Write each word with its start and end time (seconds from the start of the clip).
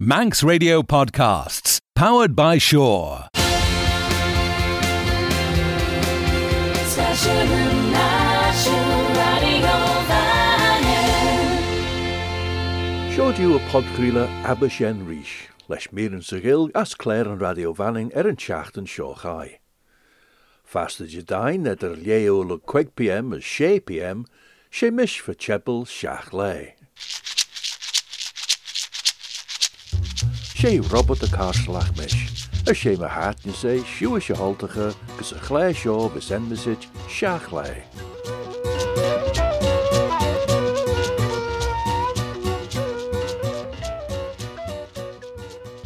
Manx 0.00 0.44
Radio 0.44 0.80
Podcasts, 0.80 1.80
powered 1.96 2.36
by 2.36 2.56
Shore. 2.56 3.26
Siodiw 13.10 13.56
y 13.56 13.60
podchwila 13.66 14.28
Aberchen 14.44 15.04
Rhys, 15.04 15.50
leis 15.66 15.90
mir 15.90 16.14
yn 16.14 16.22
sygil 16.22 16.70
as 16.78 16.94
Claire 16.94 17.34
yn 17.34 17.42
radio 17.42 17.74
fanning 17.74 18.14
er 18.14 18.30
yn 18.30 18.38
siacht 18.38 18.78
yn 18.78 18.86
sio 18.86 19.16
chai. 19.18 19.58
Fast 20.62 21.02
y 21.02 21.26
dain 21.26 21.66
ed 21.66 21.82
yr 21.82 21.98
lieo 21.98 22.38
ly 22.46 22.62
5 22.70 22.94
pm 22.94 23.34
y 23.34 23.42
6 23.42 23.82
pm, 23.90 24.26
sé 24.70 24.94
mis 24.94 25.18
fy 25.18 25.34
chebel 25.34 25.88
siach 25.90 26.30
le. 26.30 26.78
Sé 30.58 30.80
Robert 30.90 31.22
a 31.22 31.28
Carslach 31.28 31.96
mis, 31.96 32.14
a 32.66 32.74
sé 32.74 32.96
ma 32.98 33.06
hat 33.06 33.44
ni 33.46 33.52
sé 33.54 33.76
siw 33.86 34.18
se 34.18 34.34
haltige 34.34 34.88
gus 35.14 35.30
a 35.30 35.38
chlé 35.38 35.70
seo 35.70 36.10
mesit 36.50 36.88
siach 37.06 37.52
le. 37.54 37.86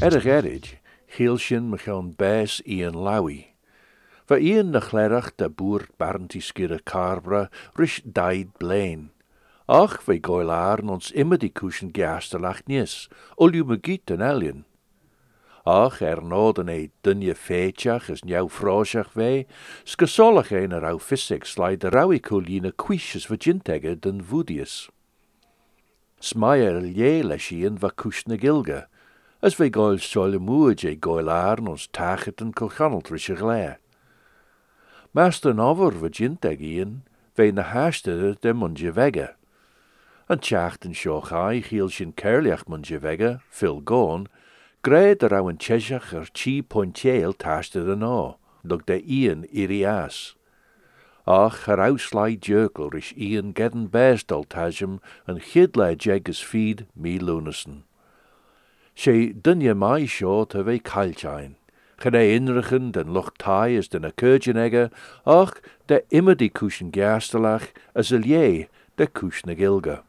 Er 0.01 0.17
ag 0.17 0.25
erid, 0.39 0.67
chiel 1.13 1.37
sin 1.37 1.69
me 1.69 1.77
Lowy. 2.97 3.53
Va 4.27 4.41
Ian 4.41 4.71
na 4.73 4.81
chlerach 4.81 5.37
de 5.37 5.51
boer 5.51 5.85
barnti 5.99 6.41
skir 6.41 6.73
a 6.73 6.81
carbra 6.81 7.51
rish 7.77 8.01
daid 8.09 8.57
blain. 8.59 9.12
Ach, 9.73 10.03
ve 10.07 10.19
goil 10.19 10.51
aarn 10.51 10.91
ons 10.93 11.11
immer 11.11 11.39
die 11.41 11.49
kuschen 11.49 11.95
geasterlach 11.97 12.61
nies, 12.69 13.09
olju 13.41 13.65
me 13.65 13.79
giet 13.81 14.11
en 14.13 14.21
elien. 14.21 14.67
Ach, 15.65 16.03
er 16.03 16.21
noden 16.21 16.69
e 16.69 16.91
dunje 17.01 17.33
feetjach 17.33 18.11
is 18.13 18.21
njau 18.21 18.51
froosjach 18.53 19.17
ve, 19.17 19.47
skasolach 19.89 20.53
een 20.53 20.77
er 20.77 20.85
au 20.91 21.01
fissig 21.01 21.49
slide 21.49 21.89
raui 21.89 22.21
coline 22.21 22.75
quishes 22.77 23.31
virgintegge 23.33 23.97
den 23.97 24.21
voedius. 24.21 24.91
Smaier 26.21 26.85
je 26.85 27.25
lesien 27.25 27.81
va 27.81 27.95
kushne 27.97 28.37
gilge, 28.37 28.85
as 29.41 29.57
ve 29.57 29.73
goil 29.73 29.97
soile 30.05 30.39
moed 30.39 30.85
je 30.85 30.99
goil 31.01 31.33
aarn 31.33 31.73
ons 31.73 31.89
tachet 31.89 32.45
en 32.45 32.53
kochanelt 32.53 33.09
rische. 33.09 33.79
Master 35.17 35.61
over 35.61 35.97
virginteg 35.97 36.61
ian, 36.61 37.07
ve 37.37 37.53
na 37.53 37.89
de 38.43 38.53
munje 38.53 38.93
vegge. 38.93 39.33
An 40.29 40.39
tjachten 40.39 40.95
sjochai 40.95 41.63
hiel 41.63 41.91
sin 41.91 42.13
kerliach 42.13 42.65
munje 42.69 42.99
vegge, 43.01 43.41
fil 43.51 43.81
goon, 43.81 44.29
Gred 44.85 45.23
er 45.23 45.35
an 45.35 45.59
chesach 45.59 46.13
er 46.13 46.27
chi 46.35 46.61
pointjeel 46.61 47.35
taste 47.39 47.85
de 47.85 47.95
no, 47.95 48.39
nog 48.65 48.85
de 48.87 49.01
ian 49.01 49.45
irias. 49.53 50.35
Ach, 51.25 51.69
er 51.69 51.79
auslai 51.79 52.37
jerkel 52.37 52.91
rish 52.91 53.13
ian 53.17 53.53
gedden 53.55 53.89
bestal 53.91 54.43
tajem 54.43 54.99
en 55.29 55.39
chidle 55.39 55.95
jegus 55.95 56.43
feed 56.43 56.87
me 56.97 57.19
lunassen. 57.21 57.85
Sé 58.97 59.33
dunje 59.33 59.75
mai 59.75 60.07
seo 60.07 60.45
ve 60.51 60.81
kailtjain. 60.81 61.55
Gede 61.99 62.35
inrichen 62.35 62.91
den 62.91 63.13
lucht 63.13 63.39
tai 63.39 63.77
is 63.79 63.89
den 63.89 64.05
a 64.05 64.11
kurgenegge, 64.11 64.91
ach, 65.25 65.61
de 65.87 66.03
immer 66.11 66.35
die 66.35 66.51
kuschen 66.51 66.91
gerstelach, 66.91 67.69
as 67.95 68.11
a 68.11 68.17
lie 68.17 68.69
de 68.97 69.07
kuschne 69.07 69.55
gilge. 69.55 70.03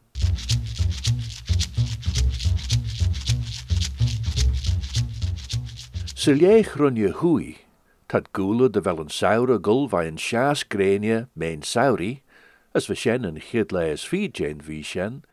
Silléich 6.23 6.77
runnne 6.77 7.11
hui, 7.19 7.57
dat 8.07 8.29
goele 8.31 8.69
de 8.69 8.81
wel 8.81 8.99
een 8.99 9.09
saure 9.09 9.57
gul 9.61 9.89
vai 9.89 10.07
een 10.07 10.17
sjaas 10.17 10.63
grenie 10.67 11.25
meen 11.33 11.63
sauri, 11.63 12.21
as 12.71 12.87
we 12.87 12.95
sjen 12.95 13.23
een 13.23 13.41
gidleis 13.41 14.05
fijen 14.07 14.61
vi 14.61 14.83
sjen, 14.83 15.23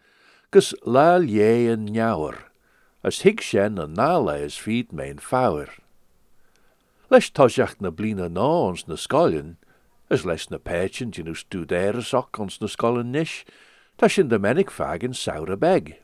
gus 0.50 0.74
laal 0.82 1.20
je 1.20 1.70
een 1.70 1.86
jouwer, 1.94 2.50
as 3.06 3.22
hik 3.22 3.40
sjen 3.40 3.78
een 3.78 3.92
naleis 3.92 4.58
fiet 4.58 4.90
meen 4.92 5.20
fouwer. 5.20 5.78
Les 7.08 7.30
tosjacht 7.30 7.80
na 7.80 7.90
blina 7.90 8.26
na 8.28 8.50
ons 8.66 8.86
na 8.86 8.96
skoljen, 8.96 9.58
as 10.10 10.24
les 10.24 10.48
na 10.50 10.58
patient 10.58 11.18
in 11.18 11.30
us 11.30 11.46
studeres 11.46 12.10
ok 12.12 12.42
ons 12.42 12.58
na 12.58 12.66
skoljen 12.66 13.14
nish, 13.14 13.44
tas 14.00 14.16
in 14.16 14.28
de 14.28 14.38
menig 14.38 14.70
fagen 14.72 15.12
saure 15.12 15.56
beg. 15.60 15.98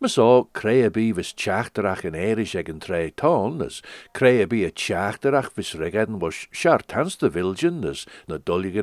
Me 0.00 0.08
so 0.08 0.48
creabi 0.52 1.12
vis 1.14 1.32
tjachterach 1.32 2.02
in 2.04 2.16
erish 2.18 2.56
eg 2.58 2.68
en 2.68 2.80
tre 2.82 3.12
ton, 3.14 3.62
as 3.62 3.80
creabi 4.12 4.64
a 4.66 4.72
tjachterach 4.72 5.52
vis 5.54 5.76
regen 5.78 6.18
was 6.18 6.48
shar 6.50 6.80
tans 6.80 7.14
de 7.14 7.30
vilgen, 7.30 7.84
as 7.84 8.06
na 8.26 8.38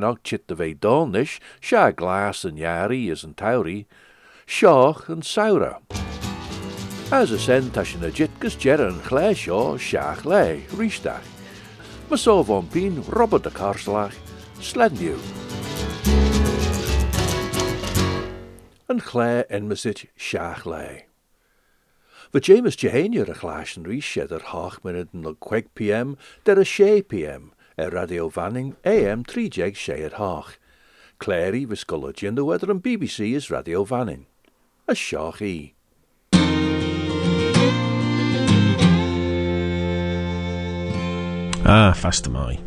och 0.10 0.24
chit 0.24 0.48
de 0.48 0.56
vei 0.56 0.74
donish, 0.74 1.42
sha 1.60 1.92
glas 1.92 2.46
en 2.46 2.58
is 2.58 3.26
en 3.26 3.34
tauri, 3.34 3.86
shoch 4.46 5.10
en 5.10 5.22
saura. 5.22 5.82
As 7.12 7.32
a 7.32 7.38
sen 7.38 7.72
tashin 7.72 8.08
a 8.08 8.10
jitgus 8.10 8.58
jer 8.58 8.88
en 8.88 9.02
chle 9.02 9.36
sho, 9.36 9.76
shach 9.78 10.24
le, 10.24 10.62
ristach. 10.78 11.28
Me 12.10 12.16
so 12.16 12.42
von 12.42 12.68
pin 12.68 13.04
Robert 13.10 13.44
de 13.44 13.50
Karslach, 13.50 14.16
slendiw. 14.62 15.20
En 18.90 19.02
chle 19.02 19.46
en 19.50 19.68
mesit 19.68 20.06
shach 20.18 20.66
le. 20.66 21.04
Wa 22.34 22.40
James 22.40 22.76
Jehania 22.78 23.28
a 23.28 23.34
chlásin 23.34 23.86
rí 23.86 24.00
siad 24.00 24.32
ar 24.32 24.46
hách 24.54 24.80
le 24.86 25.36
5 25.36 25.76
pm 25.76 26.18
der 26.46 26.60
a 26.60 26.66
6 26.66 27.02
pm 27.10 27.52
ar 27.78 27.92
Radio 27.92 28.30
Vanning 28.30 28.78
AM 28.86 29.26
3 29.26 29.50
sé 29.76 30.06
ar 30.06 30.18
hách. 30.18 30.58
Vis 31.20 31.84
scola 31.84 32.14
the 32.14 32.46
weather 32.46 32.72
an 32.72 32.80
BBC 32.80 33.36
is 33.36 33.52
Radio 33.52 33.84
Vanning. 33.84 34.26
A 34.88 34.94
seach 34.94 35.42
í. 35.42 35.74
Ah, 41.66 41.92
fast 41.92 42.30
mai. 42.30 42.58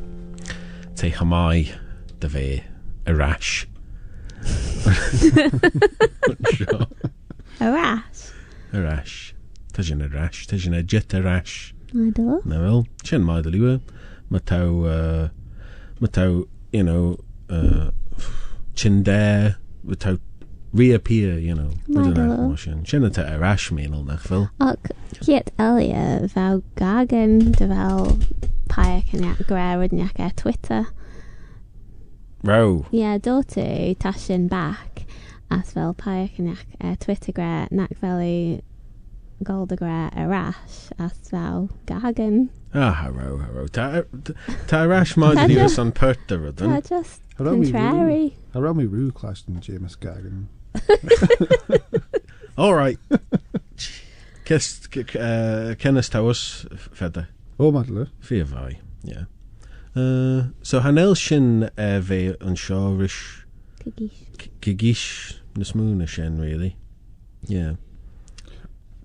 Te 0.97 1.11
chamai 1.11 1.73
de 2.19 2.29
ve 2.29 2.63
a 3.07 3.15
sure. 6.53 6.87
Y 7.61 7.69
rash. 7.69 8.23
Y 8.73 8.79
rash. 8.81 9.35
Ta 9.73 9.83
sy'n 9.87 10.03
y 10.05 10.09
rash. 10.13 10.47
Ta 10.51 10.57
sy'n 10.61 10.77
y 10.79 10.83
jet 10.87 11.15
y 11.15 11.21
rash. 11.25 11.75
I 11.93 12.11
do. 12.15 12.41
Na 12.45 12.63
fel, 12.63 12.85
sy'n 13.05 13.25
maed 13.27 13.49
o 13.51 13.55
liwe. 13.55 13.77
Mae 14.31 14.43
taw, 14.47 14.69
uh, 14.87 15.29
mae 16.01 16.13
taw, 16.15 16.43
you 16.73 16.85
know, 16.87 17.17
uh, 17.51 17.91
sy'n 18.79 19.03
de, 19.07 19.57
mae 19.85 19.99
taw 20.01 20.17
reappear, 20.73 21.39
you 21.39 21.55
know. 21.55 21.71
Mae 21.89 22.13
do. 22.15 22.55
Sy'n 22.61 23.07
y 23.09 23.13
ta 23.15 23.27
y 23.27 23.37
rash 23.41 23.71
mean 23.75 23.95
ol 23.97 24.07
nach 24.07 24.23
fel. 24.27 24.49
Ac, 24.63 24.93
ciet 25.19 25.51
elia, 25.59 26.29
fel 26.31 26.63
gagen, 26.79 27.53
dy 27.59 27.67
fel 27.73 28.15
paec 28.71 29.11
yn 29.17 29.27
iac 29.27 29.43
gwerwyd 29.51 29.95
yn 29.97 30.07
iac 30.07 30.37
Twitter. 30.39 30.87
Row. 32.43 32.87
yeah, 32.91 33.19
do 33.19 33.43
Tashin 33.99 34.49
back, 34.49 35.05
bach 35.07 35.07
as 35.51 35.73
fel 35.73 35.95
Nakveli 37.71 38.63
ac 39.43 40.11
Arash 40.17 40.91
ac- 41.01 41.17
gagan. 41.87 42.49
Ah, 42.75 42.93
haro, 42.93 43.39
haro. 43.39 43.67
Tarash 43.67 43.67
ta, 43.67 43.83
uh, 43.83 44.03
ta 44.67 44.83
rash 44.85 45.17
mind 45.17 45.37
that 45.39 45.51
he 45.51 45.57
was 45.57 45.79
on 45.79 45.93
Perth 45.93 46.19
the 46.29 46.39
Yeah, 46.69 46.81
just 46.81 47.21
contrary. 47.37 48.37
Around 48.55 48.77
me 48.77 48.85
Rue 48.87 49.11
clashed 49.13 49.49
in 49.49 49.61
James 49.61 49.97
Gagan. 49.97 50.47
All 52.59 52.75
right. 52.75 52.99
Kist, 54.45 54.89
uh, 55.17 55.75
Kenneth 55.79 56.11
Towers, 56.11 56.67
Fedder. 56.95 57.29
Oh 57.59 57.73
maður. 57.73 58.09
Fear 58.21 58.43
of 58.43 58.55
I, 58.55 58.79
yeah. 59.05 59.25
Uh, 59.95 60.51
so 60.63 60.81
hanel 60.81 61.17
sin 61.19 61.65
uh, 61.65 62.01
fe 62.01 62.37
yn 62.39 62.57
sio 62.57 62.97
rish... 62.99 63.45
Cigish. 64.61 65.41
nes 65.59 65.73
mŵn 65.75 66.03
y 66.05 66.09
sin, 66.09 66.39
really. 66.41 66.75
Yeah. 67.49 67.75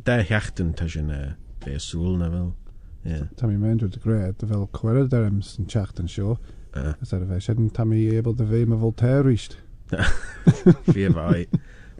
Da 0.05 0.19
heachtan 0.21 0.75
ta 0.77 0.87
sin 0.87 1.09
uh, 1.09 1.33
fe 1.63 1.77
na 2.19 2.29
fel. 2.29 2.55
Yeah. 3.03 3.25
Tammy 3.37 3.57
Mendra 3.57 3.89
dy 3.89 3.99
gred, 4.01 4.37
dy 4.39 4.47
fel 4.49 4.67
cweryd 4.73 5.13
ar 5.13 5.27
ems 5.27 5.55
yn 5.59 5.69
show 5.69 5.85
yn 6.01 6.09
sio. 6.09 6.37
Ys 6.75 7.13
ar 7.13 7.23
y 7.25 7.29
fe, 7.29 7.39
sydd 7.41 7.61
yn 7.61 7.69
Tammy 7.73 8.01
ebel 8.17 8.35
dy 8.37 8.47
fe 8.49 8.65
mae 8.65 8.81
Voltaire 8.81 9.25
rist. 9.25 9.57
Fi 10.91 11.09
fai. 11.13 11.45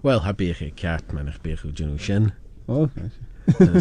Wel, 0.06 0.22
ha 0.26 0.34
bych 0.34 0.62
e 0.66 0.72
cat, 0.78 1.14
mae'n 1.14 1.30
eich 1.32 1.42
bych 1.44 1.66
yw 1.66 1.74
dyn 1.78 1.94
nhw 1.94 2.02
sin. 2.02 2.32
O, 2.68 2.88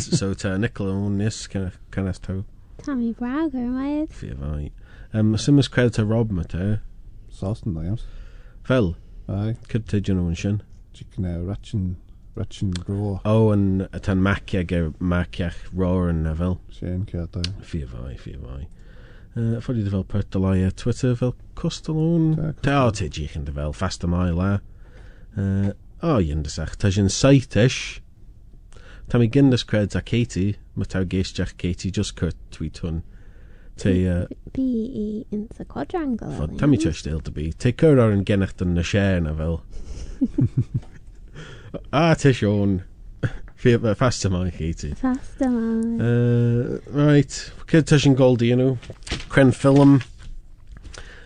So 0.04 0.34
ta 0.36 0.56
Nicola 0.60 0.92
Unis, 0.92 1.46
can 1.48 1.70
eich 2.08 2.20
taw. 2.24 2.42
Tammy 2.84 3.12
Bragger, 3.16 3.68
mae'n... 3.72 4.04
E. 4.04 4.12
Fi 4.12 4.32
fai. 4.36 4.70
Um, 5.14 5.36
Simus 5.36 5.54
mys 5.54 5.68
cred 5.68 5.96
a 5.96 6.04
Rob 6.04 6.32
ma 6.32 6.42
te. 6.42 6.80
Sosn 7.30 7.74
da 7.76 7.84
iawn. 7.86 8.00
Fel? 8.66 8.96
Ai. 9.30 9.52
Cyrta 9.70 10.00
dyn 10.02 10.18
nhw'n 10.18 10.34
sy'n. 10.40 10.56
Chicken 10.90 11.28
uh, 11.30 11.36
ratchin, 11.46 11.84
ratchin 12.34 12.72
gro. 12.74 13.20
O, 13.22 13.52
yn 13.54 13.84
tan 14.02 14.24
maciag 14.26 14.74
e 14.74 14.80
maciach 14.98 15.60
roar 15.70 16.10
yn 16.10 16.26
fel. 16.40 16.58
Sien 16.74 17.06
cyrta. 17.06 17.44
Fi 17.62 17.84
fai, 17.92 18.16
fi 18.18 18.34
fai. 18.40 18.64
Uh, 19.36 19.62
Ffordd 19.62 19.84
i 19.84 19.86
dy 19.86 19.94
fel 19.94 20.02
pert 20.10 20.34
dylai 20.34 20.66
Twitter 20.82 21.14
fel 21.22 21.36
Cwstalwn. 21.62 22.56
Ta 22.66 22.80
o 22.88 22.90
te 22.90 23.06
gych 23.06 23.38
yn 23.38 23.46
dy 23.46 23.54
fel 23.54 23.78
fast 23.84 24.02
am 24.02 24.18
ail 24.18 24.42
a. 24.42 24.52
Uh, 25.38 25.70
o, 26.02 26.18
i'n 26.18 26.42
dysach. 26.42 26.74
Ta 26.74 26.90
sy'n 26.90 27.06
saitish. 27.06 28.00
Ta 29.06 29.22
mi 29.22 29.30
gyndys 29.30 29.62
cred 29.62 29.94
a 29.94 30.02
Katie. 30.02 30.56
Mae 30.74 30.90
taw 30.90 31.06
geisdiach 31.06 31.54
Katie 31.54 31.94
just 31.94 32.18
cwrt 32.18 32.42
tweet 32.50 32.82
hwn. 32.82 33.04
Te, 33.80 33.92
bu 34.54 34.64
i 34.64 35.06
yn 35.34 35.46
y 35.50 35.66
quadrangle. 35.66 36.30
Fod, 36.38 36.56
tam 36.60 36.74
i 36.76 36.80
Cheshdale 36.80 37.22
dy 37.26 37.32
bu. 37.34 37.46
Te 37.58 37.72
cyrra 37.74 38.10
yn 38.14 38.24
gennych 38.28 38.54
dyn 38.60 38.78
y 38.78 38.84
share 38.86 39.22
na 39.24 39.34
fel. 39.38 39.60
a 42.02 42.14
te 42.18 42.32
Sean. 42.32 42.82
Fast 43.98 44.26
yma 44.28 44.44
i 44.46 44.52
chi 44.54 44.70
ti. 44.78 44.92
Fast 45.00 45.42
yma. 45.42 45.64
Uh, 45.96 46.78
right. 46.94 47.40
Cyd 47.70 47.88
tysyn 47.90 48.14
goldi 48.18 48.52
yn 48.54 48.62
nhw. 48.62 48.94
Cren 49.32 49.50
ffilm. 49.56 49.98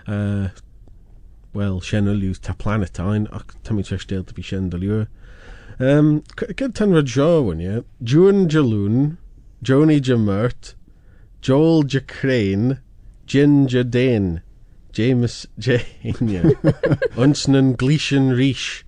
Uh, 0.08 0.48
Wel, 1.56 1.78
sienol 1.82 2.22
yw 2.22 2.36
ta 2.44 2.52
planetine, 2.54 3.26
ac 3.34 3.56
tam 3.66 3.80
i 3.80 3.84
Cheshdale 3.84 4.26
dy 4.28 4.36
bu 4.36 4.44
sienol 4.44 4.84
yw. 4.84 5.04
Um, 5.82 6.10
Cyd 6.38 6.76
tanfod 6.78 7.10
sio, 7.10 7.30
wyn 7.48 7.62
ie. 7.64 7.80
Jwn 8.04 8.46
Jalwn, 8.52 9.16
Joni 9.64 9.98
Jamert, 10.04 10.74
Joel 11.40 11.82
Jacrane, 11.84 12.80
Jin 13.26 13.66
Jadane, 13.66 14.42
James 14.92 15.46
Jane. 15.58 15.84
Unsnan 17.16 17.76
Gleeson 17.76 18.30
Reesh, 18.30 18.82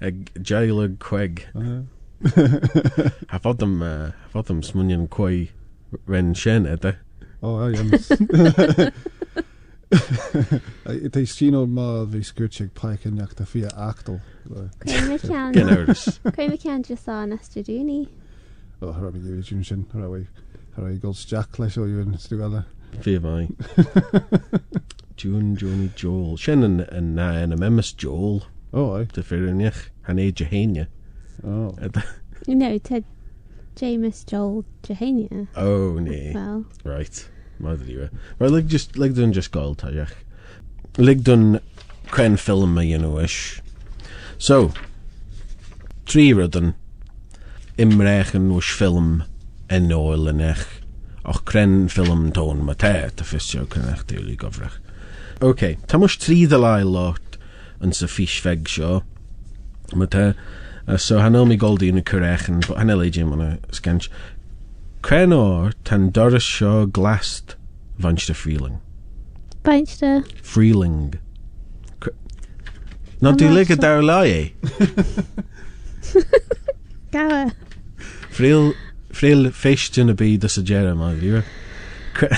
ag 0.00 0.32
Jailug 0.34 0.98
Queg. 0.98 1.46
Uh, 1.54 1.82
Ha 2.22 3.38
fod 3.38 3.58
them, 3.58 3.80
uh, 3.82 4.12
smunion 4.60 5.08
quai 5.08 5.48
ren 6.06 6.34
shen 6.34 6.66
edda. 6.66 6.98
oh, 7.42 7.56
I 7.56 7.72
am. 7.78 7.90
They 11.10 11.24
seen 11.24 11.54
on 11.54 11.72
ma 11.72 12.04
vi 12.04 12.20
skurchig 12.20 12.74
pike 12.74 13.06
and 13.06 13.18
yak 13.18 13.34
ta 13.34 13.44
fia 13.44 13.70
actal. 13.76 14.20
Craim 14.48 15.10
y 15.10 15.16
cian. 15.18 15.52
Gen 15.54 15.68
awrs. 15.68 16.20
Craim 16.34 16.52
y 16.52 16.56
cian 16.56 16.82
just 16.82 17.08
on 17.08 17.30
Estraduni. 17.32 18.06
Oh, 18.82 18.92
har 18.92 19.10
vi 19.10 19.18
givet 19.20 19.50
jun 19.50 19.64
sin. 19.64 19.86
Har 19.92 20.08
vi 20.08 20.26
Her 20.80 20.88
Eagles 20.88 21.26
Jack 21.26 21.58
leis 21.58 21.76
o 21.76 21.82
yw'n 21.84 22.14
ysdi 22.16 22.38
fel 22.40 22.54
e. 22.56 22.60
Fai. 23.04 23.48
June, 25.20 25.54
Johnny 25.54 25.90
Joel. 25.94 26.38
Sian 26.40 26.64
yn, 26.64 26.78
yn, 26.88 27.10
yn, 27.20 27.52
yn 27.52 27.82
Joel. 28.00 28.38
O, 28.72 28.80
oh, 28.80 28.94
oi. 28.96 29.02
Dy 29.12 29.20
ffyriniach. 29.20 29.82
Han 30.08 30.22
ei 30.22 30.32
Jehania. 30.32 30.86
O. 31.44 31.74
You 32.46 32.54
know, 32.54 32.78
Ted 32.78 33.04
James 33.76 34.24
Joel 34.24 34.64
Jehania. 34.82 35.48
Oh, 35.54 35.98
ne. 35.98 36.32
Well. 36.34 36.64
Right. 36.84 37.28
Mae'n 37.60 37.82
ddiwe. 37.82 38.08
Right, 38.38 38.54
lig 38.54 38.72
just, 38.72 38.96
lig 38.96 39.12
dyn 39.18 39.36
just 39.36 39.52
gael 39.52 39.76
tajach. 39.76 40.14
Lig 40.96 41.26
dyn 41.28 41.58
cren 42.08 42.40
ffilm 42.40 42.72
mae 42.78 42.94
yn 42.96 43.04
oes. 43.04 43.60
So, 44.38 44.70
tri 46.08 46.30
rydyn. 46.32 46.72
Imrech 47.76 48.32
yn 48.40 48.48
oes 48.56 48.72
ffilm 48.80 49.18
yn 49.70 49.92
ôl 49.94 50.28
yn 50.30 50.42
eich 50.42 50.66
o'ch 51.30 51.42
cren 51.48 51.84
ffilm 51.92 52.30
tôn 52.34 52.64
ma 52.66 52.74
te 52.74 52.92
tyffisio 53.16 53.66
cyn 53.70 53.88
eich 53.92 54.02
deulu 54.10 54.36
gofrach. 54.40 54.80
OK, 55.40 55.76
tam 55.88 56.04
oes 56.06 56.16
tri 56.20 56.42
ddylai 56.48 56.82
lot 56.84 57.38
yn 57.84 57.94
sy 57.96 58.08
ffys 58.10 58.40
feg 58.44 58.66
sio. 58.68 59.00
Ma 59.96 60.08
te, 60.10 60.32
uh, 60.86 60.98
so 60.98 61.20
hanel 61.22 61.48
mi 61.48 61.56
goldi 61.60 61.90
yn 61.92 62.00
y 62.00 62.04
cyrech 62.10 62.48
yn 62.50 62.60
hanel 62.68 63.04
eidio 63.06 63.28
mae'n 63.30 63.60
sgench. 63.76 64.10
Cren 65.06 65.32
o'r 65.36 65.72
tan 65.88 66.10
dorys 66.16 66.44
sio 66.44 66.84
glast 66.86 67.56
fanch 68.00 68.26
da 68.28 68.36
freeling. 68.36 68.80
Fanch 69.64 69.98
da? 70.02 70.20
Freeling. 70.42 71.14
Nad 73.20 73.36
dwi'n 73.36 73.52
lyg 73.52 73.68
y 73.68 73.76
dawlau 73.76 74.24
e. 74.38 74.52
Gawa. 77.12 77.50
Freel... 78.32 78.72
fréil 79.12 79.50
féistena 79.52 80.14
bí 80.14 80.38
do 80.38 80.48
sa 80.48 80.62
dé 80.62 80.94
má 80.94 81.12
dúr. 81.20 81.44
Cre 82.14 82.28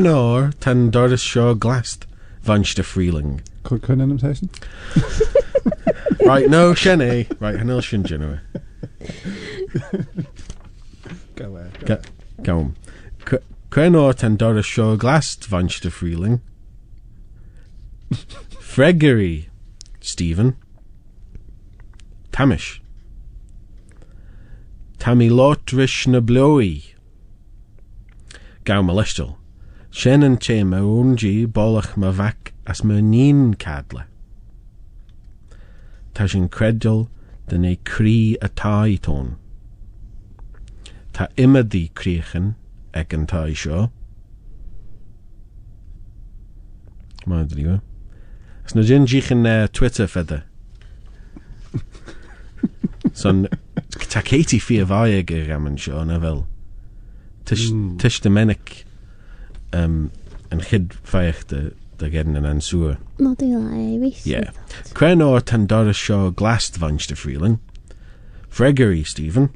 áir 0.08 0.52
tan 0.60 0.90
doras 0.90 1.22
seo 1.22 1.54
glast 1.54 2.06
bhainste 2.44 2.82
Could 2.82 3.40
Cu 3.62 3.78
chunnim 3.78 4.18
teisi? 4.18 4.48
Right 6.24 6.48
nó 6.48 6.74
sin 6.74 7.00
é 7.00 7.26
right 7.40 7.58
hanil 7.58 7.80
eh. 7.80 8.38
Go 11.36 11.56
genua. 11.56 12.00
Go 12.42 12.58
on. 12.58 12.76
Crenor 13.70 14.14
tan 14.14 14.36
doras 14.38 14.64
seo 14.64 14.96
glast 14.96 15.50
bhainste 15.50 15.90
fríling. 15.90 16.40
Fregery 18.60 19.48
Stephen 20.00 20.56
Tamish 22.32 22.80
Tammy 25.04 25.28
Lotrish 25.28 26.06
na. 26.06 26.18
Shen 29.90 30.22
and 30.22 30.40
che 30.40 30.64
ma 30.64 30.78
unji 30.78 31.46
bolach 31.46 31.94
ma 31.94 32.10
vac 32.10 32.54
as 32.66 32.82
ma 32.82 33.00
nin 33.00 33.52
cadla. 33.52 34.06
Ta 36.14 36.26
sin 36.26 36.48
credol 36.48 37.10
den 37.48 37.66
e 37.66 37.76
cri 37.84 38.38
a 38.40 38.48
tai 38.48 38.96
ton. 38.96 39.36
Ta 41.12 41.26
imadi 41.36 41.92
criechen 41.92 42.54
ag 42.94 43.12
an 43.12 43.26
tai 43.26 43.52
sio. 43.52 43.90
Ma 47.26 47.44
driwa. 47.44 47.82
As 48.64 48.74
na 48.74 48.80
uh, 48.80 49.66
Twitter 49.66 50.06
fedda. 50.06 50.44
Son, 53.12 53.46
Ta 54.10 54.22
Katie 54.22 54.58
fi 54.60 54.80
fai 54.84 55.14
ag 55.18 55.30
yr 55.30 55.52
am 55.54 55.68
yn 55.70 55.78
sio 55.80 56.02
na 56.06 56.18
fel. 56.22 56.44
Tysh 57.46 58.20
dy 58.24 58.32
menig 58.32 58.84
um, 59.76 60.10
yn 60.52 60.62
chyd 60.64 60.94
ffaich 61.04 61.42
dy 61.50 61.62
dy 62.00 62.10
gen 62.10 62.38
yn 62.38 62.48
ansŵr. 62.48 62.96
Mod 63.22 63.42
i 63.44 63.50
lai, 63.52 64.12
Yeah. 64.26 64.50
Ie. 64.50 64.92
Cren 64.96 65.22
o'r 65.22 65.44
tandor 65.46 65.90
y 65.90 65.94
sio 65.94 66.30
glast 66.34 66.78
fanch 66.80 67.06
dy 67.10 67.18
ffrilyn. 67.18 67.58
Fregary, 68.48 69.04
Stephen. 69.06 69.50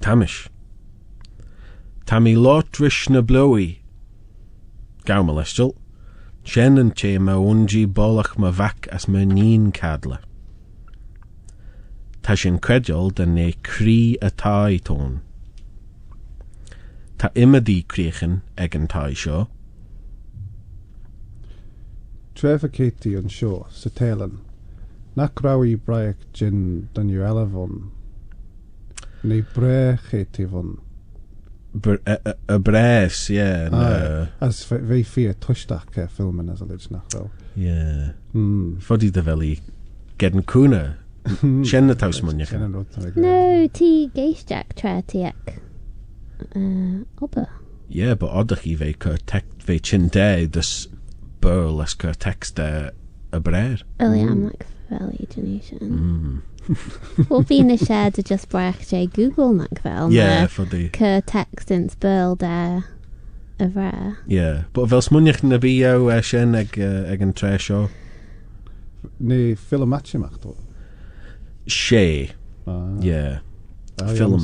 Tamish. 0.00 0.48
Tammy 2.06 2.34
lot 2.36 2.80
rish 2.80 3.08
na 3.08 3.20
blowy. 3.20 3.82
Gaw 5.06 5.22
molestil. 5.22 5.74
Shen 6.44 6.78
yn 6.80 6.90
te 6.90 7.16
ma 7.18 7.38
unji 7.38 7.86
bolach 7.86 8.36
ma 8.36 8.50
vac 8.50 8.88
as 8.90 9.06
ma 9.08 9.24
nin 9.24 9.70
cadla 9.72 10.18
ta 12.22 12.34
sin 12.34 12.58
creidol 12.58 13.10
den 13.14 13.34
né 13.34 13.52
crí 13.62 14.16
atá 14.22 14.70
i 14.72 14.78
tón. 14.78 15.20
Tá 17.18 17.30
imadí 17.34 17.82
críchan 17.86 18.40
ag 18.56 18.76
an 18.76 18.88
tá 18.88 19.08
seo. 19.14 19.48
Tref 22.34 22.64
a 22.64 22.68
Katie 22.68 23.16
an 23.16 23.28
seo 23.28 23.66
sa 23.70 23.90
télan, 23.90 24.38
nach 25.16 25.34
raí 25.42 25.74
breach 25.76 26.22
gin 26.32 26.88
den 26.94 27.08
ju 27.10 27.20
elefon, 27.22 27.90
Ní 29.22 29.44
bre 29.54 29.98
chéti 30.10 30.44
von. 30.48 30.78
y 31.74 32.58
bres, 32.58 33.30
ie. 33.30 33.36
Yeah, 33.36 33.68
no. 33.70 34.28
As 34.40 34.64
fe 34.64 35.02
fi 35.04 35.28
y 35.30 35.34
twysdach 35.40 35.94
e 35.96 36.08
ffilm 36.08 36.40
yn 36.42 36.50
as 36.50 36.60
a 36.60 36.66
lyd 36.66 36.88
nach 36.90 37.06
fel. 37.12 37.30
Ie. 37.56 38.10
Hmm. 38.32 38.80
Fodi 38.82 39.12
dy 39.14 39.22
fel 39.22 39.44
i 39.46 39.52
gedyn 40.18 40.42
cwna. 40.42 40.82
Hmm. 41.22 41.62
Sienna 41.64 41.94
taws 41.98 42.22
mwyn 42.24 42.42
i'ch. 42.42 42.54
No, 42.58 43.68
ti 43.74 43.90
geisdiac 44.14 44.74
tra 44.78 45.00
ti 45.06 45.24
ac 45.28 45.58
oba. 47.20 47.46
Ie, 47.92 48.00
yeah, 48.00 48.14
bod 48.18 48.32
odych 48.42 48.64
chi 48.64 48.74
fe 48.76 48.92
cyrtect 49.04 49.62
fe 49.66 49.78
chinde 49.78 50.48
dys 50.50 50.88
byrl 51.44 51.82
as 51.82 51.94
cyrtext 51.94 52.58
y, 52.62 52.90
y 53.32 53.40
brer. 53.40 53.84
O 54.00 54.08
ia, 54.14 54.30
am 54.30 54.46
ac 54.48 54.64
fel 54.88 55.12
i 55.18 55.28
donation. 55.34 55.92
Hmm. 55.92 56.40
Wel, 57.28 57.44
fi'n 57.50 57.72
y 57.74 57.76
siarad 57.80 58.18
y 58.18 58.24
just 58.26 58.48
brach 58.50 58.84
jay 58.88 59.06
Google 59.06 59.52
nac 59.58 59.82
fel. 59.82 60.10
Ie, 60.10 60.18
yeah, 60.18 60.48
ffodi. 60.50 60.88
Cyrtext 60.96 61.72
yn 61.74 61.88
sbyrl 61.92 62.36
da 62.40 62.56
y 63.62 63.68
fre. 63.68 63.92
Ie, 63.92 64.36
yeah. 64.38 64.62
bod 64.74 64.90
fel 64.92 65.04
smwniach 65.04 65.42
na 65.46 65.60
fi 65.62 65.76
yw 65.92 66.10
e 66.10 66.18
eh, 66.18 66.26
sien 66.26 66.58
eh, 66.58 66.66
ag, 67.12 67.24
yn 67.24 67.34
tre 67.38 67.54
sio? 67.62 67.86
Ni 69.18 69.52
ffil 69.58 69.86
y 69.86 69.90
match 69.90 70.16
yma'ch 70.18 70.38
dod. 70.42 70.58
Shay. 71.66 72.32
Ah. 72.66 72.96
Yeah. 73.00 73.40
Ah, 74.00 74.12
Ffilm. 74.12 74.38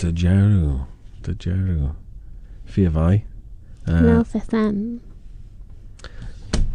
Dy 0.00 0.12
gerw. 0.12 0.86
Dy 1.22 1.34
gerw. 1.34 1.94
Fi 2.64 2.84
a 2.84 2.90
fai. 2.90 3.24
Nawr 3.86 4.20
eh, 4.20 4.28
fetham. 4.28 4.78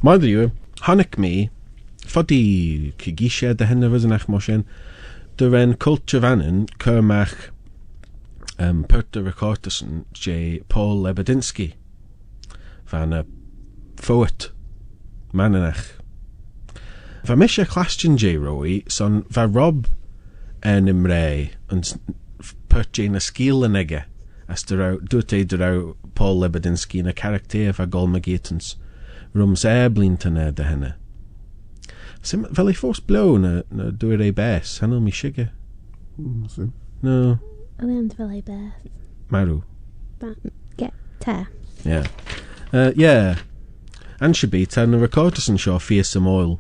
Mae'n 0.06 0.22
ddiw, 0.22 0.50
hannig 0.86 1.18
mi, 1.20 1.50
ffodi 2.06 2.94
cygisiau 3.02 3.58
dy 3.58 3.68
hyn 3.68 3.84
yn 3.84 4.16
eich 4.16 4.28
mosyn, 4.32 4.64
dy 5.42 5.50
ren 5.50 5.74
culture 5.76 6.22
fanin, 6.24 6.68
cyrmach 6.80 7.50
um, 8.60 8.84
Perta 8.84 9.24
Ricorderson 9.26 10.06
J. 10.14 10.62
Paul 10.70 11.04
Lebedinsky 11.04 11.74
fan 12.90 13.14
y 13.14 13.24
ffywyd, 14.00 14.50
mananach. 15.34 15.84
Bhá 17.26 17.36
mis 17.36 17.52
sé 17.56 17.66
chláistin 17.66 18.18
déróí 18.18 18.84
san 18.92 19.24
bheit 19.30 19.56
rob 19.56 19.88
ar 20.64 20.82
nim 20.82 21.06
ré 21.06 21.52
an 21.70 21.84
puirté 22.70 23.10
na 23.10 23.20
scílan 23.20 23.76
aige 23.76 24.06
as 24.50 24.64
dúirt 24.64 25.34
é 25.34 25.44
do 25.46 25.58
rah 25.58 25.94
Paul 26.16 26.40
lebedin 26.42 26.76
cí 26.76 27.04
na 27.04 27.14
charactéh 27.14 27.80
a 27.80 27.86
golmagétans, 27.86 28.78
rums 29.36 29.64
é 29.64 29.88
blintana 29.88 30.52
de 30.52 30.64
henne. 30.64 30.94
Sim 32.22 32.44
bhfuil 32.50 32.72
é 32.72 32.74
fós 32.74 33.00
blo 33.00 33.38
na, 33.38 33.64
na 33.70 33.92
dúir 33.92 34.22
é 34.22 34.32
bes 34.32 34.80
hen 34.82 34.98
mí 35.00 35.12
siige? 35.12 35.52
Mm, 36.18 36.72
no. 37.04 37.40
bhfuil 37.78 38.32
é 38.32 38.42
bes. 38.42 38.74
Marú. 39.30 39.64
te. 41.20 41.46
Yeah. 41.86 42.08
Uh, 42.74 42.92
yeah. 42.96 43.38
An 44.20 44.34
sibí 44.34 44.66
tá 44.66 44.88
na 44.88 44.98
recordtas 44.98 45.48
an 45.48 45.58
seo 45.58 45.80
fi 45.80 46.02
am 46.16 46.26
óil. 46.26 46.60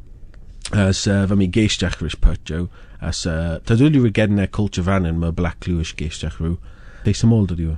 as 0.72 1.08
uh, 1.08 1.26
bheit 1.26 1.38
mí 1.40 1.48
géisteachris 1.50 2.16
pejo 2.16 2.70
as 3.02 3.26
uh, 3.26 3.58
Tá 3.66 3.76
dúlí 3.76 4.02
ri 4.04 4.12
genne 4.14 4.48
culture 4.52 4.86
vanan 4.86 5.18
mar 5.20 5.32
Blacklúis 5.34 5.96
géisteachrú 5.98 6.58
é 7.06 7.14
sem 7.14 7.30
mólda 7.30 7.56
dú. 7.56 7.78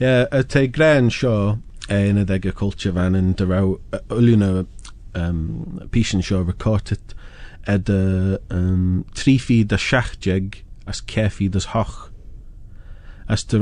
Ja 0.00 0.26
a 0.30 0.42
te 0.42 0.66
gran 0.68 1.10
seo 1.10 1.58
é 1.88 2.12
na 2.12 2.22
ag 2.22 2.46
a 2.46 2.52
culture 2.52 2.92
vanan 2.92 3.34
de 3.34 3.44
ra 3.44 3.60
úna 4.08 4.66
um, 5.14 5.88
písin 5.90 6.22
seo 6.22 6.44
recordit 6.44 7.14
a 7.66 7.76
de 7.76 8.38
um, 8.50 9.04
trífi 9.14 9.64
de 9.64 9.76
seachteg 9.76 10.64
as 10.86 11.02
cefi 11.02 11.50
das 11.50 11.74
hoch. 11.74 12.10
As 13.28 13.44
de 13.44 13.58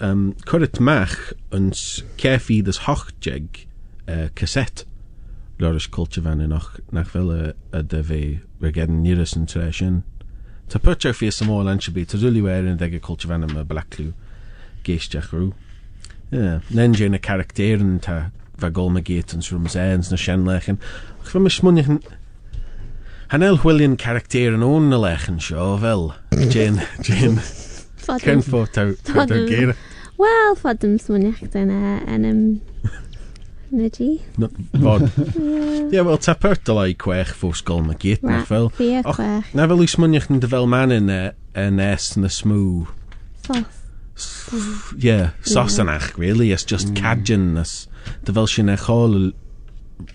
um, 0.00 0.34
curit 0.44 0.78
mach 0.80 1.32
ans 1.52 2.04
cefi 2.18 2.62
das 2.62 2.86
hochteg 2.86 3.66
uh, 4.08 4.28
cassette 4.34 4.84
leris 5.60 5.88
culture 5.90 6.24
fan 6.24 6.42
nach 6.48 6.78
nach 6.92 7.10
fel 7.12 7.30
a 7.72 7.82
dy 7.82 8.02
fi. 8.02 8.22
We're 8.60 8.72
getting 8.72 9.02
nearest 9.02 9.36
yn 9.36 9.46
tre 9.46 9.70
sin 9.72 10.02
ta 10.70 10.78
pyrtio 10.78 11.10
fi 11.16 11.30
sy'n 11.34 11.48
môl 11.50 11.68
yn 11.70 11.80
sibi 11.82 12.04
ta 12.06 12.18
rili 12.20 12.42
wer 12.44 12.68
yn 12.70 12.78
deg 12.78 12.94
y 12.94 13.00
culture 13.02 13.30
fan 13.30 13.46
yma 13.46 13.64
blaclw 13.66 14.12
geisdiach 14.86 15.32
rŵ 15.34 15.50
nen 16.30 16.94
jyn 16.94 17.18
y 17.18 17.20
character 17.26 17.82
yn 17.82 17.98
ta 18.04 18.18
fe 18.62 18.70
gol 18.76 18.92
ma 18.94 19.02
gait 19.02 19.34
yn 19.34 19.42
srwm 19.42 19.66
zens 19.72 20.12
na 20.12 20.18
sian 20.20 20.46
lechen 20.46 20.78
ac 21.24 21.32
fe 21.34 21.98
hanel 23.30 23.60
hwylion 23.62 23.98
character 23.98 24.54
yn 24.56 24.66
o'n 24.66 24.94
y 24.94 25.02
lechen 25.02 25.42
sio 25.42 25.72
fel 25.82 26.08
jyn 26.54 26.80
jyn 27.06 27.38
Cynffo 28.10 28.64
taw 28.74 28.94
taw 29.06 29.26
geir 29.46 29.74
Wel, 30.20 30.56
ffordd 30.58 30.82
dim 30.82 30.96
swnio'ch 31.00 31.46
dyna 31.52 31.96
e, 32.04 32.16
yn 32.16 32.40
yn 33.70 33.84
ydi. 33.86 34.10
Bod. 34.82 35.06
Ie, 35.90 36.00
wel, 36.02 36.18
ta 36.22 36.34
pyrtolai 36.38 36.94
chwech 36.98 37.34
ffws 37.36 37.62
gol 37.66 37.84
mae 37.86 37.98
gyd. 38.00 38.24
Na 38.26 38.40
fel... 38.48 38.70
Fia 38.78 39.02
chwech. 39.06 39.52
Na 39.56 39.66
fel 39.70 39.84
i 39.84 39.88
smynio'ch 39.90 40.30
yn 40.32 40.42
dyfel 40.42 40.68
man 40.70 40.94
yn 40.94 41.10
yn 41.10 41.82
es 41.84 42.12
yn 42.18 42.28
y 42.28 42.32
smw. 42.34 42.64
Sos. 43.46 43.78
Ie, 45.00 45.18
sos 45.46 45.78
yn 45.82 45.90
ach, 45.92 46.12
really. 46.18 46.50
It's 46.52 46.66
just 46.66 46.94
cadjan. 46.98 47.54
It's 47.60 47.86
dyfel 48.26 48.50
sy'n 48.50 48.72
eich 48.74 48.88
ôl 48.92 49.32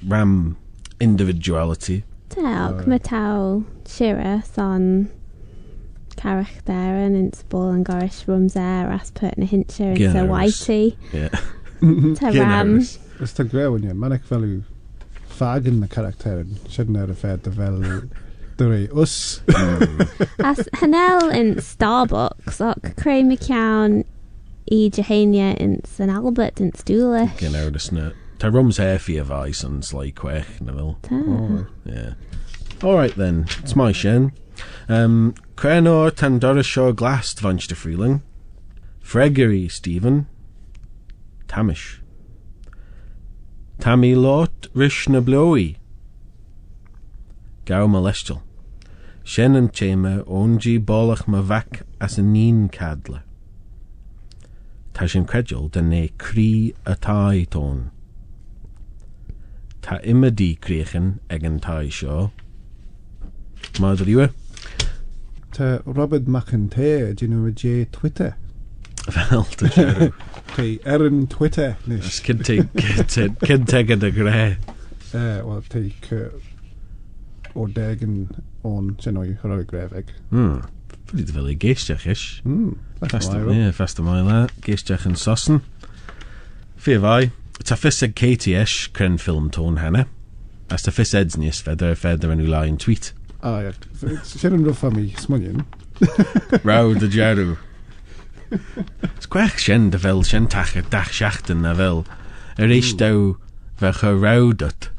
ram 0.07 0.55
individuality. 1.03 2.03
Dewg, 2.35 2.85
mae 2.89 2.99
tawl 2.99 3.61
Shira 3.87 4.41
son 4.47 5.07
character 6.19 6.95
yn 7.03 7.15
Innsball 7.19 7.73
yn 7.75 7.83
gorish 7.87 8.23
rwms 8.27 8.55
air 8.59 8.91
as 8.95 9.11
put 9.15 9.35
yn 9.35 9.45
y 9.45 9.49
hintio 9.51 9.91
yn 9.93 10.15
Sir 10.15 10.29
Whitey. 10.31 10.95
Ie. 11.15 11.29
Ta 12.19 12.31
ram. 12.35 12.77
it's 13.19 13.33
the 13.33 13.43
grey 13.43 13.67
one, 13.67 13.83
yeah. 13.83 13.93
Manic 13.93 14.23
value 14.23 14.63
fagen 15.29 15.81
the 15.81 15.87
character 15.87 16.45
sin 16.69 16.95
ar 16.95 17.03
a 17.03 17.15
fé 17.15 17.33
a 17.33 17.37
bhe 17.37 18.09
do 18.57 18.69
ré 18.69 18.81
us 18.95 19.41
As 20.39 20.69
hanel 20.75 21.29
in 21.29 21.55
Starbucks 21.55 22.61
ach 22.61 22.95
cré 22.95 23.25
me 23.25 23.35
cean 23.37 24.05
i 24.71 24.89
Jehania 24.89 25.55
in 25.57 25.83
San 25.85 26.09
Albert 26.09 26.61
in 26.61 26.71
stúle 26.71 27.25
Gin 27.37 27.55
air 27.55 27.71
sna 27.71 28.13
Tá 28.39 28.51
rums 28.51 28.79
éfi 28.79 29.19
a 29.19 29.25
bhais 29.25 29.63
an 29.63 29.81
slé 29.81 30.13
cuech 30.13 30.61
na 30.61 30.73
bhil 30.73 31.67
yeah. 31.85 32.13
Alright 32.83 33.15
then, 33.15 33.45
it's 33.59 33.75
my 33.75 33.91
sin. 33.93 34.33
Um, 34.89 35.33
Crenor 35.55 36.13
tan 36.13 36.39
dora 36.39 36.61
seo 36.61 36.93
glast 36.93 37.41
vanste 37.41 37.75
freeling. 37.75 38.21
Fregery 39.01 39.71
Stephen 39.71 40.27
Tamish. 41.47 41.99
Tammy 43.79 44.15
lot 44.15 44.67
rish 44.73 45.07
na 45.09 45.19
bloi. 45.19 45.75
Gaw 47.65 47.87
molestel. 47.87 48.41
Shen 49.23 49.55
an 49.55 49.69
chema 49.69 50.23
onji 50.25 50.79
bolach 50.79 51.27
ma 51.27 51.41
vac 51.41 51.83
as 51.99 52.17
an 52.17 52.33
nín 52.33 52.69
cadla. 52.71 53.21
Ta 54.93 55.07
sin 55.07 55.25
credul 55.25 55.71
den 55.71 55.91
é 55.91 56.09
crí 56.17 56.73
atá 56.85 57.45
tón. 57.49 57.91
Tá 59.81 59.99
imadí 60.03 60.57
críchan 60.59 61.19
ag 61.29 61.43
an 61.43 61.59
táid 61.59 61.91
seo. 61.91 62.31
Má 63.79 63.95
Ta 65.51 65.79
Robert 65.85 66.25
McIntyre, 66.27 67.13
dyn 67.15 67.31
nhw 67.31 67.51
y 67.51 67.87
Twitter. 67.91 68.35
Fel 69.05 69.45
dy 69.59 69.69
siarw. 69.75 70.09
Hei, 70.55 70.79
er 70.87 71.03
yn 71.05 71.25
Twitter, 71.29 71.75
nes. 71.89 72.21
Cynta 72.25 73.81
gyda 73.85 74.09
gre. 74.15 74.45
Uh, 75.11 75.41
Wel, 75.45 75.61
teic 75.71 76.09
uh, 76.15 76.29
o 77.55 77.67
deg 77.71 78.01
yn 78.05 78.17
o'n 78.65 78.93
sy'n 79.03 79.19
o'i 79.21 79.35
hyrwyd 79.41 79.69
grefeg. 79.69 80.11
Mm. 80.33 80.63
Fyddi 81.05 81.27
dy 81.27 81.35
fel 81.35 81.51
ei 81.51 81.57
geisdiach 81.61 82.07
eich. 82.09 82.25
Mm. 82.47 82.75
Fast 83.77 84.01
am 84.01 84.09
oela, 84.11 84.45
geisdiach 84.65 85.05
yn 85.09 85.17
sosn. 85.19 85.61
Fi 86.81 86.97
fai, 87.01 87.29
ta 87.61 87.77
ffyseg 87.77 88.15
Katie 88.17 88.57
eich 88.59 88.89
cren 88.95 89.19
ffilm 89.21 89.51
tôn 89.53 89.79
henne. 89.83 90.07
As 90.73 90.87
ta 90.87 90.93
ffysed 90.95 91.37
ni 91.37 91.51
ysfeder 91.51 91.93
ffeder 91.99 92.33
yn 92.33 92.41
yw 92.41 92.49
lai 92.51 92.65
yn 92.71 92.81
tweet. 92.81 93.11
Ah, 93.45 93.61
ie. 93.61 93.75
Sier 94.25 94.55
yn 94.55 94.65
rwfa 94.65 94.89
mi, 94.95 95.11
smonion. 95.21 95.61
Rawd 96.65 97.05
y 97.05 97.11
jarw. 97.13 97.53
Sgwech 99.23 99.59
sien 99.61 99.89
dy 99.93 99.99
fel 100.01 100.23
shen 100.27 100.47
tach 100.51 100.75
y 100.77 100.83
dach 100.91 101.13
siacht 101.15 101.51
yna 101.53 101.75
fel. 101.77 102.03
Yr 102.61 102.73
eich 102.75 102.93
daw 102.99 103.35
fe 103.79 103.91
chyrawdod. 103.99 104.89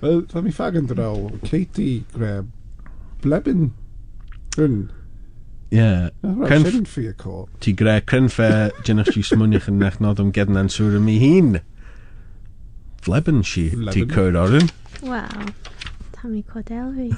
Wel, 0.00 0.22
da 0.30 0.42
mi 0.44 0.52
ffag 0.54 0.76
yn 0.78 0.86
draw. 0.90 1.26
Katie 1.42 2.04
Graham. 2.14 2.52
Blebyn. 3.24 3.72
Yn. 4.60 4.76
Ie. 5.74 6.10
Cryn 6.22 6.86
ffi 6.86 7.08
y 7.10 7.14
co. 7.18 7.46
Ti 7.64 7.74
gre, 7.76 7.98
cryn 8.06 8.30
fe 8.32 8.70
gennych 8.86 9.10
chi 9.14 9.24
smwnioch 9.26 9.68
yn 9.72 9.80
nech 9.82 9.98
nod 10.04 10.22
am 10.22 10.30
gedna'n 10.34 10.70
sŵr 10.72 11.00
am 11.00 11.10
ei 11.10 11.18
hun. 11.24 11.58
Flebyn 13.04 13.42
si, 13.46 13.68
ti 13.94 14.06
cwyr 14.08 14.38
orin. 14.38 14.70
Wel, 15.02 15.50
tam 16.14 16.36
i 16.38 16.44
codel 16.46 16.94
fi. 16.96 17.08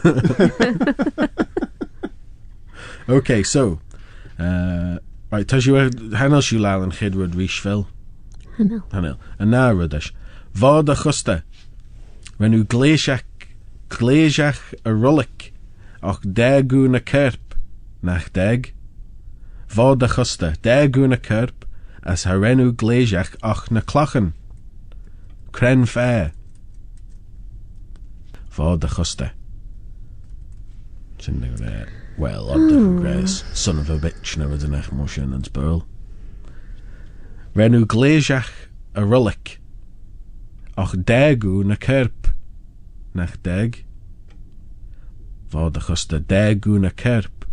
Okay, 3.11 3.43
so. 3.43 3.81
Uh, 4.39 4.99
right, 5.33 5.49
tas 5.49 5.67
yw 5.67 5.89
hanel 6.15 6.45
siw 6.47 6.61
lal 6.63 6.85
yn 6.87 6.93
chydwyd 6.95 7.35
rhysfil. 7.35 7.89
Hanel. 8.55 8.85
Hanel. 8.95 9.17
Yn 9.43 9.51
na 9.51 9.65
rydys. 9.75 10.13
Fod 10.55 10.93
a 10.93 10.95
chwsta. 10.95 11.41
Wen 12.39 12.55
nhw 12.55 12.69
gleisiach, 12.71 13.27
gleisiach 13.91 14.63
y 14.85 14.95
rolyg. 14.95 15.51
Och 16.07 16.23
degw 16.23 16.87
na 16.87 17.03
cerp. 17.03 17.57
Nach 18.07 18.31
deg. 18.37 18.71
Fod 19.67 20.07
a 20.07 20.11
chwsta. 20.15 20.55
Degw 20.63 21.11
na 21.11 21.19
cerp. 21.19 21.67
As 22.07 22.29
ha 22.29 22.37
harenw 22.37 22.71
gleisiach 22.79 23.35
och 23.43 23.73
na 23.75 23.83
clachan. 23.83 24.37
Cren 25.51 25.83
fair. 25.83 26.31
Fod 28.55 28.87
a 28.87 28.93
chwsta. 28.95 29.35
Sy'n 31.19 31.43
dweud. 31.43 32.00
Well, 32.21 32.51
I'm 32.53 32.69
different 32.69 33.29
son 33.57 33.79
of 33.79 33.89
a 33.89 33.97
bitch, 33.97 34.37
never 34.37 34.59
done 34.61 34.77
eich 34.77 34.91
mwysyn 34.93 35.33
yn 35.33 35.47
sbyrl. 35.47 35.79
Renw 37.57 37.87
a 38.93 39.05
rylic, 39.09 39.57
och 40.77 40.93
degw 41.09 41.63
na 41.65 41.79
kerb, 41.81 42.29
nach 43.17 43.39
deg. 43.41 43.87
Fod 45.49 45.81
achos 45.81 46.05
da 46.13 46.21
na 46.79 46.91
kerb? 46.91 47.47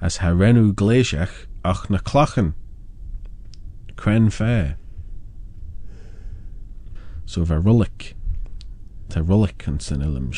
as 0.00 0.18
ha 0.18 0.28
renu 0.28 0.74
gleisiach 0.74 1.46
ach 1.64 1.88
na 1.88 1.98
clachan. 1.98 2.52
Cren 3.96 4.30
fair. 4.30 4.76
So 7.24 7.44
ver 7.44 7.62
rylic, 7.62 8.12
ta 9.08 9.20
rylic 9.20 9.66
and 9.66 9.80
sy'n 9.80 10.04
ilym 10.04 10.30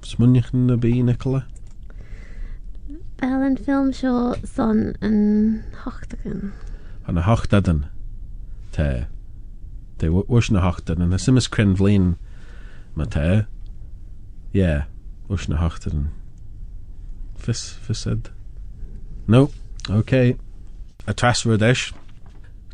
S'munyach 0.00 0.54
na 0.54 0.76
be 0.76 1.02
Nicola. 1.02 1.44
Wel, 3.18 3.40
yn 3.42 3.56
ffilm 3.58 3.88
sio 3.90 4.36
son 4.46 4.92
yn 5.02 5.64
hochtagen. 5.82 6.52
Han 7.08 7.18
a 7.18 7.24
hochtagen. 7.26 7.80
Te. 8.70 9.08
Te, 9.98 10.10
wysna 10.30 10.62
hochtagen. 10.62 11.10
Na 11.10 11.18
simus 11.18 11.48
cryn 11.50 11.74
flin. 11.74 12.12
Ma 12.94 13.08
te. 13.10 13.46
Yeah, 14.54 14.86
wysna 15.26 15.58
hochtagen. 15.58 16.12
Fis, 17.34 17.72
fis 17.82 18.06
ed. 18.06 18.30
No, 19.26 19.50
okay. 19.90 20.36
A 21.08 21.12
tas 21.12 21.42
rodesh. 21.42 21.92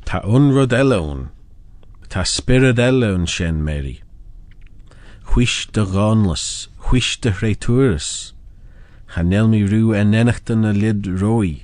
Ta 0.04 0.20
un 0.28 0.52
rodelon. 0.52 1.30
Ta 2.10 2.22
spiridelon 2.28 3.24
shen 3.26 3.64
meri. 3.64 4.02
Huish 5.32 5.72
de 5.72 5.86
gonlas. 5.88 6.68
Huish 6.90 7.16
de 7.22 7.32
returis. 7.32 8.33
Rú 9.16 9.94
en 9.94 10.10
nenachtan 10.10 10.62
na 10.62 10.72
lid 10.72 11.06
rói 11.06 11.62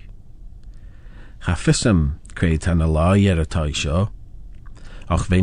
Cha 1.45 1.55
fisam 1.55 2.19
cré 2.35 2.59
tan 2.59 2.79
na 2.79 2.87
lá 2.87 3.19
ar 3.19 3.41
atá 3.43 3.67
seo 3.75 4.11
ach 5.09 5.27
bhé 5.29 5.43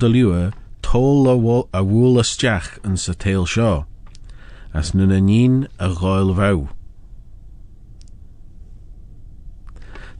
de 0.00 0.08
luúa 0.08 0.52
tóil 0.82 1.28
a 1.30 1.34
a 1.78 1.80
bhúil 1.82 2.18
isteach 2.18 2.78
an 2.82 2.96
sa 2.96 3.14
as 4.74 4.94
nu 4.94 5.06
na 5.06 5.20
nín 5.20 5.68
a 5.78 5.88
gáil 5.88 6.34
bheh. 6.34 6.66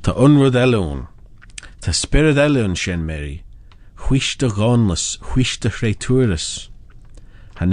Tá 0.03 0.13
unrad 0.15 0.55
eún 0.55 1.09
Tá 1.81 1.93
spirit 1.93 2.39
eún 2.39 2.77
chuis 3.99 4.37
de 4.39 4.49
gánlas 4.49 5.19
chuis 5.27 5.59
de 5.59 5.69
réúras 5.69 6.71
a 7.59 7.65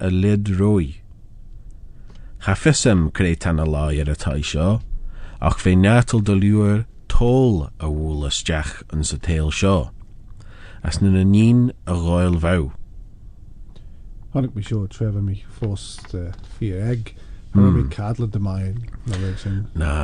a 0.00 0.08
lid 0.08 0.48
rói. 0.58 1.05
Cha 2.46 2.54
fysym 2.54 3.08
creu 3.10 3.34
tan 3.34 3.58
y 3.58 3.64
lai 3.66 3.96
ar 3.98 4.06
y 4.06 4.14
taisio, 4.22 4.66
ach 5.42 5.56
fe 5.58 5.72
natal 5.74 6.20
dy 6.22 6.34
liwr 6.38 6.84
tôl 7.10 7.56
a 7.82 7.88
wŵl 7.90 8.28
ysdiach 8.28 8.84
yn 8.94 9.02
sy 9.08 9.16
teil 9.24 9.50
sio. 9.50 9.72
As 10.86 11.00
nyn 11.02 11.16
yn 11.18 11.32
un 11.40 11.64
y 11.74 11.96
roel 12.04 12.38
faw. 12.44 12.68
Honnig 14.30 14.54
mi 14.54 14.62
sio 14.62 14.84
tref 14.94 15.16
mi 15.18 15.40
ffost 15.56 16.14
uh, 16.14 16.28
fi 16.54 16.70
eg, 16.70 17.10
hwn 17.56 17.64
mm. 17.64 17.80
mi 17.80 17.84
cadl 17.96 18.28
y 18.28 18.30
dymain. 18.36 18.78
Na. 19.74 19.96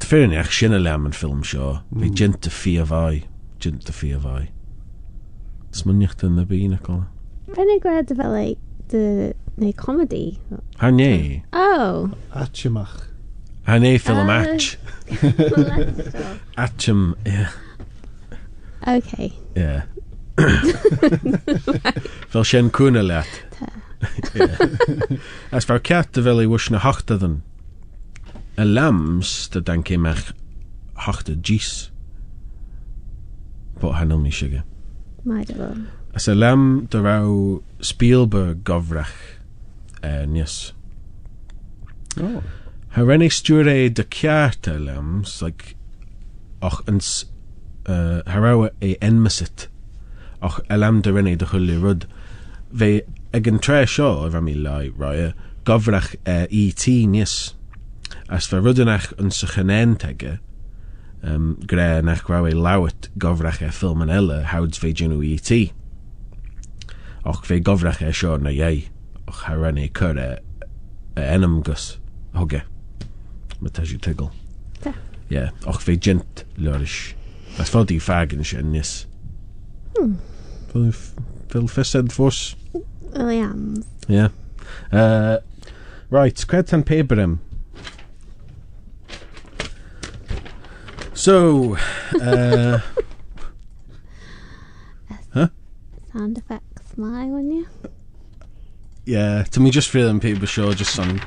Fyr 0.00 0.24
yn 0.24 0.38
eich 0.40 0.56
sy'n 0.56 0.78
y 0.78 0.80
lam 0.80 1.04
yn 1.10 1.18
ffilm 1.18 1.44
sio. 1.44 1.82
Mm. 1.90 2.00
Fi 2.00 2.12
gynt 2.22 2.48
y 2.48 2.54
ffi 2.54 2.76
a 2.80 2.88
fai. 2.94 3.26
Gynt 3.60 3.92
y 3.92 3.98
ffi 3.98 4.14
a 4.16 4.24
fai. 4.24 4.42
Smyniach 5.76 6.16
dyn 6.24 6.40
y 6.40 6.48
byn 6.48 6.80
ac 6.80 6.88
o. 6.96 7.02
Fe'n 7.52 7.76
ei 7.76 7.84
gwed 7.84 8.16
fel 8.16 8.40
ei, 8.40 8.56
neu 9.60 9.72
comedy. 9.76 10.38
Ha 10.78 10.90
né, 10.90 11.42
Oh. 11.52 12.10
Atchimach. 12.32 13.08
ha 13.66 13.78
né 13.78 13.98
film 13.98 14.28
Uh, 14.28 14.32
atch. 14.32 14.78
Atcham, 16.56 17.14
yeah, 17.26 17.50
okay. 18.86 19.32
yeah. 19.56 19.82
Fel 22.30 22.44
sin 22.44 22.70
cúna 22.70 23.02
leat. 23.02 23.28
As 25.52 25.64
far 25.64 25.80
ceat 25.80 26.16
a 26.16 26.22
bhfuil 26.22 26.48
bhis 26.48 26.70
na 26.70 26.78
hachtadan. 26.78 27.40
A 28.56 28.64
lams 28.64 29.48
de 29.52 29.60
dan 29.60 29.82
céimeach 29.82 30.32
hachta 31.06 31.34
dís. 31.34 31.90
Bó 33.80 33.92
hanil 33.92 34.18
mí 34.18 34.30
devil. 34.30 35.86
As 36.14 36.28
a 36.28 36.34
lam 36.34 36.86
de 36.90 37.00
ra 37.00 37.20
Spielberg 37.82 38.64
gofrach 38.64 39.39
airnias. 40.02 40.72
Oh. 42.20 42.42
Ha 42.90 43.02
rennig 43.02 43.32
stúré 43.32 43.88
de 43.94 44.04
cearta 44.04 44.78
lems, 44.78 45.40
like, 45.42 45.76
och 46.60 46.82
ans 46.88 47.26
uh, 47.88 48.22
harawa 48.26 48.70
e 48.80 48.96
enmasit, 49.00 49.68
och 50.42 50.60
elam 50.68 51.02
de 51.02 51.12
rennig 51.12 51.38
de 51.38 51.46
chulli 51.46 51.78
rud, 51.78 52.06
ve 52.72 53.02
ag 53.32 53.48
an 53.48 53.58
tre 53.58 53.86
seo 53.86 54.24
a 54.24 54.30
rami 54.30 54.54
lai 54.54 54.90
raya, 54.98 55.32
gofrach 55.64 56.14
uh, 56.26 56.46
ET 56.50 56.86
nis, 57.06 57.54
as 58.28 58.46
fe 58.46 58.58
rudanach 58.58 59.12
yn 59.18 59.30
sychanen 59.30 59.96
tege, 59.98 60.38
um, 61.22 61.56
gre 61.66 62.00
nach 62.02 62.28
raw 62.28 62.46
e 62.46 62.54
lawet 62.54 63.10
gofrach 63.18 63.60
e 63.62 63.70
ffilm 63.70 64.02
yn 64.04 64.12
ele 64.14 64.42
hawds 64.50 64.78
fe 64.80 64.90
ET. 64.90 65.50
Och 67.24 67.44
fe 67.46 67.60
gofrach 67.60 68.02
e 68.02 68.12
sio 68.12 68.36
na 68.38 68.50
iei. 68.50 68.88
charanna 69.30 69.88
chura 69.88 70.38
enam 71.16 71.62
gus 71.62 71.98
thuge 72.34 72.62
me 73.60 73.70
tá 73.70 73.84
sí 73.84 73.98
tuil. 73.98 74.30
Ja 75.30 75.50
ach 75.66 75.80
fé 75.84 75.96
gent 75.96 76.44
leiris 76.56 77.14
Bas 77.58 77.70
fá 77.70 77.82
í 77.90 77.98
fagin 78.00 78.44
sé 78.46 78.62
níos. 78.62 79.06
Fu 80.70 80.86
fi 81.66 81.90
Yeah. 84.08 84.30
Ja. 84.92 85.38
Right, 86.10 86.46
cred 86.46 86.72
an 86.72 86.84
paperim. 86.84 87.38
So, 91.12 91.76
uh, 92.20 92.78
huh? 95.34 95.48
Sound 96.12 96.38
effects, 96.38 96.96
my, 96.96 97.26
wouldn't 97.26 97.52
you? 97.52 97.89
yeah, 99.10 99.42
to 99.42 99.60
me, 99.60 99.70
just 99.70 99.88
feeling 99.88 100.20
people 100.20 100.46
show 100.46 100.72
just 100.72 100.94
some, 100.94 101.20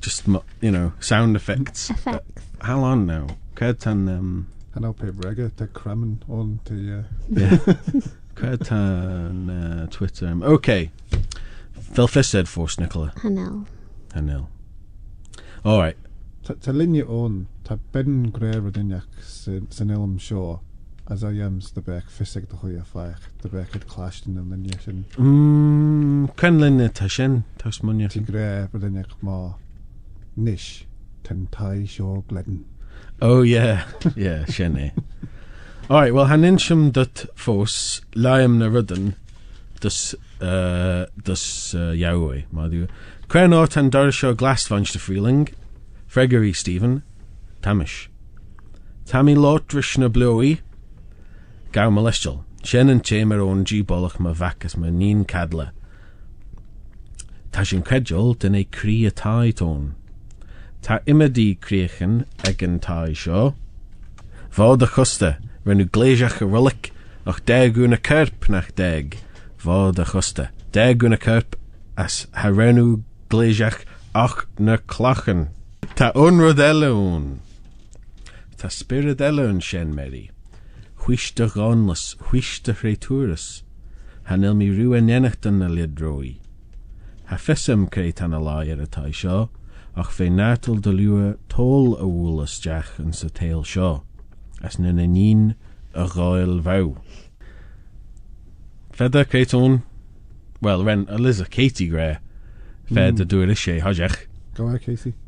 just 0.00 0.26
you 0.60 0.70
know, 0.70 0.92
sound 1.00 1.36
effects. 1.36 1.90
Effects. 1.90 2.06
Um, 2.06 2.14
uh, 2.14 2.64
how 2.64 2.80
long 2.80 3.06
now? 3.06 3.26
Kertan. 3.54 4.08
Um, 4.08 4.46
Han 4.72 4.84
har 4.84 4.92
påbörjat 4.92 5.60
att 5.60 5.74
cramming 5.74 6.24
on 6.26 6.58
till... 6.64 7.04
Yeah. 7.28 7.58
Kertan 8.34 9.50
uh, 9.50 9.88
Twitter. 9.88 10.26
Um, 10.26 10.42
okay. 10.42 10.90
Velfested 11.94 12.48
force 12.48 12.82
Nicola. 12.82 13.12
Hanel. 13.16 13.64
Hanel. 14.12 14.46
All 15.62 15.82
right. 15.82 15.96
Ta 16.62 16.72
linje 16.72 17.04
on, 17.04 17.46
ta 17.64 17.78
ben 17.92 18.32
grevr 18.32 18.70
din 18.70 18.90
jak 18.90 19.08
sen 19.68 19.90
elm 19.90 20.18
shore. 20.18 20.58
as 21.08 21.22
I 21.22 21.32
yms 21.32 21.74
the 21.74 21.80
back 21.80 22.04
fisig 22.04 22.48
the 22.48 22.56
hoya 22.56 22.82
fire 22.82 23.16
the 23.42 23.48
back 23.48 23.72
had 23.72 23.86
clashed 23.86 24.26
in 24.26 24.34
the 24.34 24.56
nation 24.56 25.04
mm 25.16 26.36
can 26.36 26.58
lin 26.60 26.78
the 26.78 26.88
tashin 26.88 27.44
tasmania 27.58 28.08
to 28.08 28.20
grab 28.20 28.70
the 28.72 28.90
neck 28.90 29.06
ma. 29.20 29.54
Nish 30.36 30.86
tentai 31.22 31.88
shaw 31.88 32.22
glen 32.22 32.64
oh 33.22 33.42
yeah. 33.42 33.84
Yeah 34.16 34.44
shene 34.46 34.92
all 35.90 36.00
right 36.00 36.14
well 36.14 36.26
haninsham 36.26 36.92
dot 36.92 37.26
fos 37.34 38.00
liam 38.14 38.58
na 38.58 38.66
rudden 38.66 39.14
dus 39.80 40.14
uh 40.40 41.06
dus 41.22 41.74
uh, 41.74 41.92
yawe 41.92 42.44
ma 42.50 42.66
du 42.68 42.88
crenort 43.28 43.76
and 43.76 43.92
darshaw 43.92 44.34
glasvanch 44.34 44.92
the 44.92 44.98
freeling? 44.98 45.48
Gregory 46.14 46.52
Stephen. 46.52 47.02
Tamish. 47.60 48.06
Tammy 49.04 49.34
Lot 49.34 49.66
Drishna 49.66 50.12
Bluey 50.12 50.60
Gaw 51.74 51.90
molestial. 51.90 52.44
Sien 52.62 52.86
yn 52.92 53.00
chamber 53.02 53.40
o'n 53.42 53.64
gi 53.66 53.80
bolach 53.82 54.20
ma 54.22 54.30
vacus 54.32 54.76
ma 54.78 54.92
nin 54.94 55.24
cadla. 55.26 55.72
Ta 57.50 57.64
sin 57.66 57.82
credjol 57.82 58.36
dyn 58.38 58.54
ei 58.54 58.66
cri 58.76 59.00
y 59.08 59.10
tai 59.10 59.50
tôn. 59.58 59.88
Ta 60.86 61.00
imedi 61.10 61.58
crechen 61.58 62.14
ag 62.46 62.62
an 62.62 62.78
tai 62.78 63.10
seo. 63.18 63.56
Fod 64.54 64.86
a 64.86 64.88
chusta, 64.94 65.30
rennu 65.66 65.88
gléisiach 65.90 66.38
a 67.26 67.32
degún 67.50 67.96
a 67.96 67.98
kerp 67.98 68.48
nach 68.48 68.70
deg. 68.76 69.18
Fod 69.58 69.98
a 69.98 70.04
chusta, 70.04 70.50
degún 70.70 71.14
a 71.14 71.18
kerp 71.18 71.56
as 71.96 72.28
ha 72.34 72.50
rennu 72.50 73.02
gléisiach 73.30 73.82
ach 74.14 74.46
na 74.58 74.76
clachen. 74.76 75.48
Ta 75.96 76.12
unrod 76.14 76.62
eún. 76.62 77.40
Ta 78.58 78.68
spirit 78.68 79.18
eún 79.18 79.60
sin 79.60 79.92
meri. 79.92 80.30
huisde 81.04 81.46
gonlas, 81.52 82.16
huisde 82.30 82.72
reitúras, 82.80 83.62
hanil 84.24 84.54
mi 84.56 84.70
rhyw 84.72 84.94
enenacht 84.96 85.44
yn 85.48 85.62
y 85.64 85.68
lid 85.68 86.00
roi. 86.00 86.30
Ha 87.28 87.36
fesym 87.40 87.86
creu 87.92 88.12
tan 88.16 88.36
y 88.36 88.40
lai 88.40 88.72
ar 88.72 88.80
y 88.84 88.88
tai 88.88 89.12
sio, 89.12 89.48
ach 90.00 90.12
fe 90.16 90.30
nartl 90.32 90.80
dy 90.84 90.92
liwa 90.96 91.26
tôl 91.52 91.92
y 91.98 92.08
wŵl 92.08 92.44
ysdiach 92.46 92.96
yn 93.02 93.12
sy 93.16 93.28
teil 93.36 93.64
sio, 93.68 93.90
as 94.64 94.78
nyn 94.80 95.02
yn 95.04 95.18
un 95.20 95.42
y 95.92 96.06
goel 96.14 96.56
faw. 96.64 96.94
Fedda 98.94 99.24
creitôn, 99.28 99.82
wel, 100.64 100.84
ren, 100.86 101.04
Eliza 101.12 101.44
Katie 101.44 101.90
gre, 101.92 102.10
fed 102.88 103.20
y 103.20 103.24
hmm. 103.24 103.30
dwyr 103.32 103.52
eisiau, 103.52 103.80
hodgech. 103.84 104.18
Go 104.56 104.70
on, 104.70 104.78
Casey. 104.78 105.14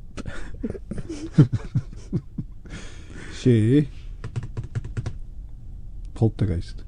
She 3.37 3.89
Poltergeist. 6.17 6.83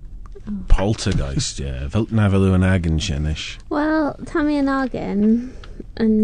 Oh. 0.47 0.57
Poltergeist, 0.73 1.61
ie. 1.61 1.69
Yeah. 1.69 1.89
Fel 1.93 2.09
na 2.11 2.31
fel 2.33 2.49
yw 2.49 2.57
yn 2.57 2.67
agen 2.67 2.99
sienish. 3.03 3.59
Wel, 3.73 4.15
Tammy 4.31 4.57
yn 4.63 4.73
agen 4.73 5.29
yn 6.01 6.17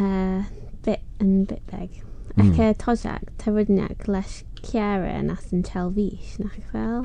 uh, 0.00 0.42
bit 0.86 1.04
yn 1.20 1.44
bit 1.50 1.62
beg. 1.70 2.00
Ac 2.34 2.48
mm. 2.48 2.58
e 2.58 2.72
tosiag, 2.80 3.28
tywydniag, 3.38 4.08
leis 4.10 4.42
ciara 4.64 5.12
yn 5.20 5.30
as 5.30 5.52
yn 5.54 5.62
chelfish, 5.66 6.38
nac 6.40 6.56
fel. 6.72 7.04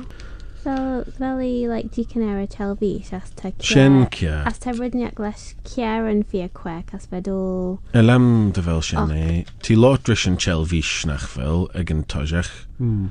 So, 0.60 0.72
fel 1.16 1.38
i, 1.40 1.52
like, 1.70 1.92
di 1.94 2.02
cynera 2.04 2.48
chelfish, 2.50 3.12
as 3.16 3.30
ta 3.36 3.52
ciara. 3.52 3.68
Sien 3.68 4.00
ciara. 4.12 4.42
As 4.50 4.58
tywydniag 4.64 5.22
leis 5.22 5.54
ciara 5.68 6.10
yn 6.12 6.24
fia 6.24 6.50
cwec, 6.56 6.92
as 6.96 7.06
fed 7.12 7.30
o... 7.32 7.78
El 7.96 8.12
am 8.12 8.26
dy 8.56 8.64
fel 8.66 8.82
sieni, 8.84 9.44
ti 9.64 9.78
lot 9.78 10.10
rys 10.10 10.26
yn 10.28 10.40
chelfish, 10.40 11.06
nac 11.08 11.24
fel, 11.36 11.68
ag 11.78 11.94
yn 11.94 12.02
tosiach. 12.10 12.50
Mm. 12.80 13.10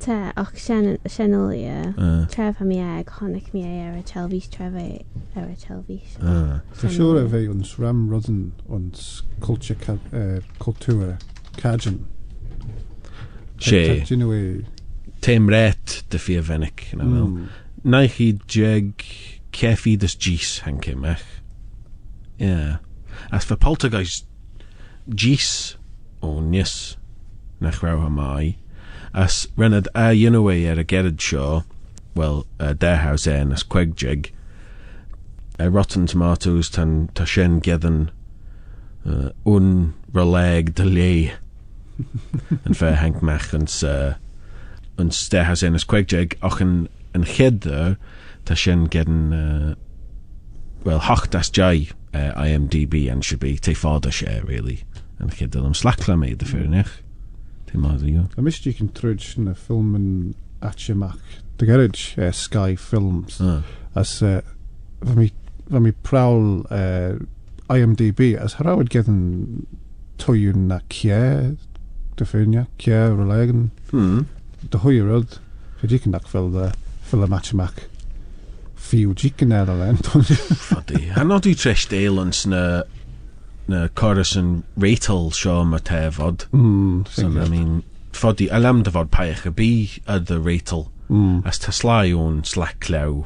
Te, 0.00 0.32
och 0.36 0.56
sianel 0.56 1.52
i 1.52 1.64
e. 1.68 1.94
Tref 2.30 2.60
am 2.60 2.70
i 2.72 2.78
e, 2.80 3.04
conic 3.04 3.52
mi 3.52 3.60
e 3.60 3.82
ar 3.84 3.98
y 3.98 4.02
chelfis, 4.02 4.48
tref 4.48 4.72
e 4.80 5.04
ar 5.36 5.50
y 5.50 5.56
chelfis. 5.60 6.14
Fy 6.72 6.92
siwr 6.94 7.18
e 7.20 7.26
fe 7.28 7.42
ond 7.52 7.74
ram 7.78 8.06
rodden 8.08 8.38
ond 8.68 8.96
cultura 9.44 11.10
er, 11.12 11.18
cajun. 11.60 12.06
She. 13.60 14.06
Tem 15.20 15.50
ret 15.52 16.02
dy 16.08 16.18
fi 16.18 16.38
a 16.40 16.42
fennic. 16.42 16.86
Hmm. 16.94 17.50
Na 17.84 18.06
chi 18.08 18.32
jeg 18.48 19.04
ceffi 19.52 19.98
dys 20.00 20.16
gys 20.16 20.62
hankim 20.64 21.04
ech. 21.04 21.26
Yeah. 22.38 22.78
As 23.30 23.44
for 23.44 23.56
poltergeist 23.56 24.24
gys 25.10 25.76
o 26.22 26.40
nis 26.40 26.96
na 27.60 27.70
chwew 27.70 28.00
ha 28.00 28.08
mai. 28.08 28.56
As 29.12 29.48
renad 29.56 29.88
a 29.94 30.12
ynaway 30.14 30.66
er 30.70 30.78
a 30.78 30.84
gerad 30.84 31.18
sio, 31.18 31.64
well, 32.14 32.46
uh, 32.60 32.72
their 32.72 32.96
house 32.96 33.26
en 33.26 33.52
as 33.52 33.62
queg 33.62 33.96
jig. 33.96 34.32
Uh, 35.58 35.68
rotten 35.68 36.06
tomatoes 36.06 36.70
tan 36.70 37.08
ta 37.14 37.24
shen 37.24 37.60
gedden 37.60 38.10
uh, 39.04 39.30
un 39.44 39.94
releg 40.12 40.74
de 40.74 40.84
le. 40.84 41.30
en 42.64 42.74
hank 43.02 43.20
mach 43.22 43.52
ons 43.54 43.82
uh, 43.82 44.14
house 44.96 45.62
en 45.62 45.74
as 45.74 45.84
queg 45.84 46.06
jig 46.08 46.36
och 46.42 46.60
yn 46.60 46.88
yn 47.14 47.26
chedder 47.26 47.96
ta 48.44 48.54
shen 48.54 48.88
gedden 48.88 49.32
uh, 49.34 49.74
well 50.84 51.00
hocht 51.00 51.34
as 51.34 51.50
jai 51.50 51.88
uh, 52.14 52.32
IMDb 52.36 53.10
and 53.10 53.24
should 53.24 53.40
be 53.40 53.56
te 53.58 53.74
share 53.74 54.42
really 54.44 54.84
and 55.18 55.34
chedder 55.34 55.64
am 55.64 55.74
slakla 55.74 56.18
me 56.18 56.34
de 56.34 56.46
Dim 57.70 57.86
oedd 57.86 58.06
i 58.06 58.16
o. 58.18 58.26
A 58.36 58.44
mis 58.44 58.58
di 58.62 58.72
cyn 58.76 58.90
trwyd 58.96 59.24
yn 59.38 59.50
y 59.52 59.56
ffilm 59.58 59.92
yn 59.98 60.08
Atchimach. 60.66 61.36
Dy 61.60 61.68
geryd 61.68 61.98
uh, 62.18 62.30
Sky 62.34 62.76
Films. 62.80 63.38
Ah. 63.44 63.60
As, 63.98 64.16
e, 64.22 64.38
uh, 64.40 65.04
fy 65.06 65.16
mi, 65.16 65.28
fy 65.70 65.82
mi 65.82 65.92
prawl 66.06 66.64
e, 66.70 66.80
uh, 66.80 67.76
IMDb, 67.76 68.32
as 68.42 68.58
harawyd 68.58 68.90
gedyn 68.92 69.66
toiwn 70.20 70.66
na 70.70 70.80
cie, 70.92 71.20
dy 72.18 72.26
ffynia, 72.26 72.66
cie 72.82 72.98
roleg 73.14 73.54
yn... 73.54 73.68
Hmm. 73.92 74.26
Dy 74.60 74.82
hwy 74.82 75.00
ryd, 75.06 75.38
fe 75.80 75.86
e, 75.86 75.92
di 75.92 76.00
cyn 76.02 76.18
fel 76.28 76.50
y 76.50 76.68
ffilm 77.08 77.36
Atchimach. 77.36 77.78
Fiw 78.80 79.14
di 79.14 79.30
cyn 79.38 79.54
er 79.54 79.70
o 79.70 79.76
len. 79.78 80.00
Ffodi. 80.02 81.04
Hanod 81.14 81.46
i 81.46 81.54
tresh 81.58 81.86
deilans 81.92 82.42
na 82.50 82.82
na 83.70 83.86
chorus 83.94 84.34
an 84.36 84.64
rétal 84.76 85.30
seo 85.30 85.64
mar 85.64 85.80
fod 86.10 86.42
hmm, 86.50 87.02
mean 87.50 87.82
fodí 88.12 88.48
a 88.50 88.58
lem 88.58 88.82
de 88.82 88.90
fod 88.90 89.10
paich 89.10 89.46
a 89.46 89.52
a 90.06 90.18
rétal 90.18 90.88
mm. 91.08 91.46
as 91.46 91.58
tá 91.58 91.70
sláún 91.70 92.44
slack 92.44 92.88
le 92.90 93.24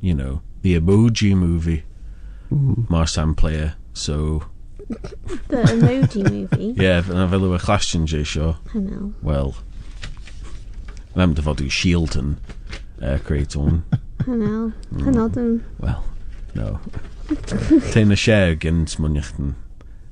you 0.00 0.14
know 0.14 0.40
the 0.62 0.74
emoji 0.80 1.36
movie. 1.36 1.82
Mm. 2.50 2.88
mar 2.88 3.06
sam 3.06 3.34
player 3.34 3.74
so. 3.92 4.44
The 5.48 5.56
emoji 5.74 6.22
movie? 6.30 6.74
Yeah 6.82 7.02
na 7.08 7.26
bhfuil 7.28 7.54
a 7.54 7.58
chlastin 7.58 8.06
sé 8.08 8.24
seo. 8.24 8.56
Well 9.22 9.54
lem 11.14 11.34
de 11.34 11.42
fodú 11.42 11.68
uh, 11.68 13.04
I 13.04 13.14
uh, 13.14 13.18
creaún 13.18 13.82
know. 14.26 14.72
Mm. 14.92 15.04
Hanál 15.04 15.60
Well 15.78 16.04
no. 16.54 16.80
Tain 17.92 18.12
a 18.12 18.16
share 18.16 18.50
against 18.50 18.96
smunechten 18.96 19.54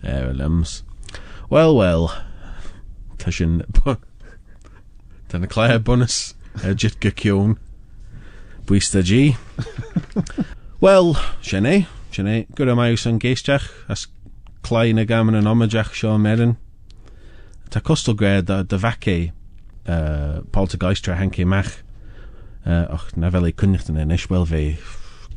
Airlums. 0.03 0.83
Well, 1.49 1.77
well. 1.77 2.15
Tishin. 3.19 3.65
Then 5.29 5.45
a 5.45 5.47
clear 5.47 5.79
Bonus. 5.79 6.35
Jitke 6.57 7.13
Kjong. 7.13 7.59
Bwista 8.67 9.03
G. 9.03 9.37
Well, 10.83 11.15
shane, 11.41 11.87
shane. 12.11 12.47
Good 12.59 12.71
yma 12.73 12.89
yw 12.91 12.97
sy'n 12.99 13.21
geistach 13.23 13.69
as 13.87 14.09
clai 14.67 14.91
na 14.91 15.05
gam 15.07 15.29
yn 15.31 15.37
yn 15.39 15.47
omadiach 15.47 15.93
sio 15.95 16.17
merin. 16.19 16.57
Ta 17.71 17.79
costol 17.79 18.17
gre 18.19 18.41
da 18.43 18.65
dyfacu 18.67 19.31
uh, 19.31 20.41
poltergeistra 20.51 21.21
hanke 21.21 21.47
mach. 21.47 21.71
Uh, 22.67 22.91
och, 22.97 23.13
na 23.15 23.31
fel 23.31 23.47
ei 23.47 23.55
cynnych 23.55 23.87
dyn 23.87 24.01
enis, 24.03 24.27
wel 24.27 24.43
fe 24.51 24.65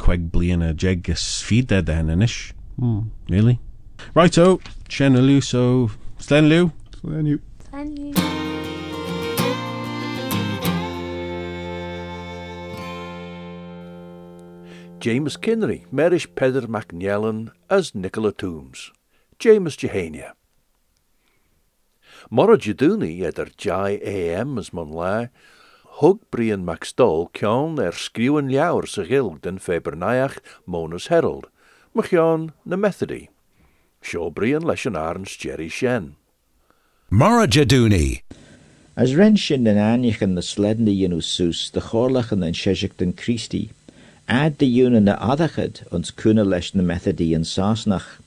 cweg 0.02 0.34
a 0.34 0.74
jeg 0.74 1.10
is 1.14 1.28
ffid 1.46 1.70
da 1.70 1.84
dyn 1.86 2.10
enis. 2.10 2.52
Mm. 2.82 3.12
Really? 3.30 3.60
Righto, 4.14 4.60
Shen 4.90 5.14
Liu, 5.16 5.42
so 5.42 5.92
Slen 6.20 6.48
Liu. 6.50 6.72
So 7.02 7.10
then 7.10 7.26
you 7.26 7.42
And 7.72 8.00
you. 8.00 8.14
James 15.00 15.38
Kinnery, 15.38 15.86
Merish 15.92 16.28
Peder 16.34 16.68
Macnellan 16.68 17.52
as 17.70 17.94
Nicola 17.94 18.32
Toombs. 18.32 18.92
James 19.38 19.78
Jehania. 19.78 20.32
Mora 22.32 22.58
Jaduni 22.58 23.22
eder 23.22 23.50
Jai 23.56 24.00
AM 24.04 24.58
as 24.58 24.74
mon 24.74 24.92
la, 24.92 25.28
hug 26.00 26.22
Brian 26.32 26.66
MacStoll 26.66 27.30
kjon 27.38 27.78
er 27.78 27.94
skriwen 27.94 28.50
ljouwer 28.50 28.88
se 28.90 29.06
gilg 29.06 29.42
den 29.44 29.60
Febernaiach 29.60 30.40
Monas 30.66 31.08
Herald, 31.14 31.52
machjon 31.94 32.54
na 32.66 32.76
Methody. 32.76 33.30
Sjo 34.06 34.30
Brian 34.32 34.62
leis 34.62 34.86
an 34.86 34.94
arns 34.94 35.36
Jerry 35.36 35.68
Shen. 35.68 36.16
Mara 37.10 37.48
Jaduni. 37.48 38.22
As 38.96 39.16
ren 39.16 39.36
sin 39.36 39.64
den 39.64 39.80
an 39.80 40.02
na 40.04 40.42
sledden 40.42 40.86
de 40.86 40.94
ynw 41.08 41.24
sws, 41.24 41.72
de 41.72 41.82
chorlachen 41.82 42.46
an 42.46 42.54
sesig 42.54 42.96
den 42.98 43.14
Christi, 43.14 43.72
ad 44.30 44.60
de 44.60 44.68
ynw 44.84 45.02
na 45.02 45.16
adachad 45.18 45.82
ons 45.92 46.12
cwna 46.12 46.46
leis 46.46 46.76
na 46.76 46.84
methodi 46.84 47.34
yn 47.34 47.48
sasnach, 47.50 48.22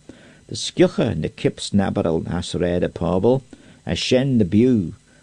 de 0.49 0.57
skiocha 0.57 1.17
na 1.17 1.29
kips 1.29 1.71
nabaral 1.71 2.27
as 2.27 2.57
red 2.57 2.83
a 2.83 2.89
pobl, 2.89 3.43
a 3.87 3.95
shen 3.95 4.37
na 4.37 4.45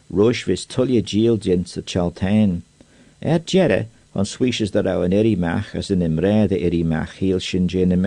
roishvis 0.09 0.65
tullia 0.65 1.03
giel 1.03 1.37
jint 1.37 1.67
sa 1.67 1.81
chaltain. 1.81 2.61
Er 3.21 3.39
jere, 3.39 3.87
on 4.15 4.23
swishes 4.23 4.71
that 4.71 4.87
our 4.87 5.03
an 5.03 5.11
erimach 5.11 5.75
as 5.75 5.91
an 5.91 6.01
imre 6.01 6.47
de 6.47 6.57
erimach 6.63 7.11
heel 7.19 7.39
shin 7.39 7.67
jin 7.67 7.89
na 7.89 7.97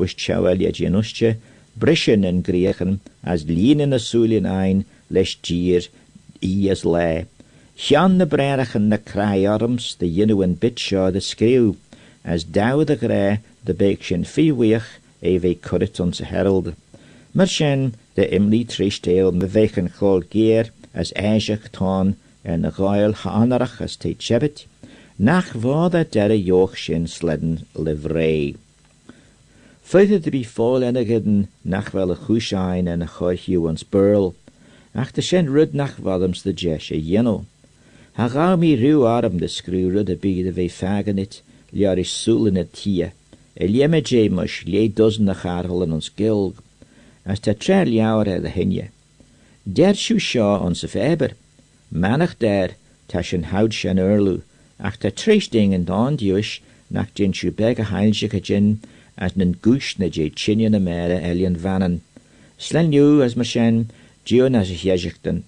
methodian, 0.00 0.16
wish 0.16 0.16
chawelia 0.16 0.72
jinusche, 0.72 1.36
brishin 1.78 2.24
en 2.24 2.42
griechen, 2.42 3.00
as 3.22 3.44
lien 3.44 3.80
in 3.80 3.92
a 3.92 3.98
sulien 3.98 4.46
ein, 4.46 4.84
leis 5.10 5.36
gier, 5.42 5.88
i 6.42 6.70
as 6.70 6.84
le. 6.84 7.26
Sjan 7.76 8.16
na 8.16 8.24
brerechen 8.24 8.88
na 8.88 8.96
kraaiarms, 8.96 9.98
de 9.98 10.06
jinnu 10.06 10.42
en 10.42 10.54
de 10.54 11.20
skriw, 11.20 11.76
as 12.24 12.44
daw 12.44 12.84
de 12.84 12.96
gre, 12.96 13.40
de 13.64 13.74
beek 13.74 14.04
sin 14.04 14.24
fiweich, 14.24 14.98
e 15.22 15.38
ve 15.38 15.54
currit 15.54 16.00
ons 16.00 16.18
herald. 16.18 16.74
Mar 17.34 17.46
sin, 17.46 17.94
de 18.14 18.26
imli 18.28 18.64
trisdeel 18.66 19.32
me 19.32 19.46
chol 19.88 20.22
geer, 20.30 20.70
as 20.94 21.12
eisach 21.14 21.70
ton, 21.72 22.16
en 22.44 22.64
a 22.64 22.70
gael 22.70 23.12
hanarach 23.12 23.80
as 23.80 23.96
te 23.96 24.14
chebit, 24.14 24.66
nach 25.18 25.52
vada 25.52 26.04
dere 26.04 26.36
joch 26.36 26.76
sin 26.76 27.06
sledden. 27.06 27.66
Feite 29.90 30.20
de 30.20 30.30
bi 30.30 30.44
fol 30.44 30.84
enigheden 30.84 31.48
nach 31.62 31.90
wel 31.90 32.12
a 32.12 32.16
chusein 32.16 32.86
en 32.86 33.02
a 33.02 33.08
choichiu 33.08 33.66
ons 33.66 33.82
burl, 33.82 34.36
ach 34.94 35.10
de 35.12 35.20
sin 35.20 35.50
rud 35.50 35.74
nach 35.74 35.96
de 35.96 36.52
jesh 36.52 36.92
a 36.92 36.94
yenno. 36.96 37.44
Ha 38.12 38.28
gau 38.28 38.56
mi 38.56 38.76
riw 38.76 39.02
arm 39.04 39.38
de 39.38 39.48
skrew 39.48 39.90
rud 39.90 40.08
a 40.08 40.14
byd 40.14 40.46
a 40.46 40.52
ve 40.52 40.68
faganit, 40.68 41.40
liar 41.72 41.98
is 41.98 42.08
soelen 42.08 42.54
het 42.54 42.72
tia, 42.72 43.10
e 43.56 43.66
lieme 43.66 44.00
je 44.00 44.30
mush 44.30 44.64
lie 44.64 44.88
dozen 44.88 45.24
nach 45.24 45.44
arhol 45.44 45.82
in 45.82 45.92
ons 45.92 46.08
gilg, 46.16 46.62
as 47.26 47.40
te 47.40 47.52
tre 47.52 47.84
liawr 47.84 48.28
e 48.28 48.38
de 48.38 48.50
hinje. 48.50 48.86
Der 49.66 49.94
siw 49.94 50.20
sio 50.20 50.54
ons 50.66 50.84
of 50.84 50.94
eber, 50.94 51.32
manach 51.90 52.38
der, 52.38 52.76
ta 53.08 53.22
sin 53.22 53.50
houd 53.50 53.74
sin 53.74 53.98
urlu, 53.98 54.42
ach 54.78 54.98
te 55.00 55.10
treis 55.10 55.48
ding 55.48 55.74
en 55.74 55.84
dan 55.84 56.14
diwish, 56.14 56.60
nach 56.90 57.10
jin 57.12 57.34
siw 57.34 57.50
beg 57.50 57.80
a 57.80 57.86
jin, 58.38 58.78
as 59.20 59.36
nan 59.36 59.52
gush 59.62 59.98
na 59.98 60.06
je 60.08 60.30
chinyan 60.30 60.74
amere 60.74 61.18
elian 61.30 61.56
vanan. 61.56 62.00
Slenyu 62.58 63.22
as 63.24 63.34
mashen, 63.34 63.86
gion 64.24 64.56
as 64.60 64.70
yejikten, 64.70 65.42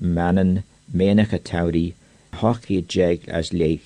manan, 0.00 0.62
menach 0.94 1.32
a 1.32 1.38
tauri, 1.38 1.94
hockey 2.34 2.82
jeg 2.82 3.28
as 3.28 3.52
le. 3.52 3.78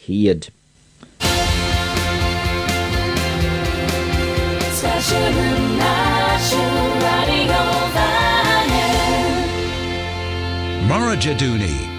Mara 10.88 11.16
Jaduni 11.16 11.89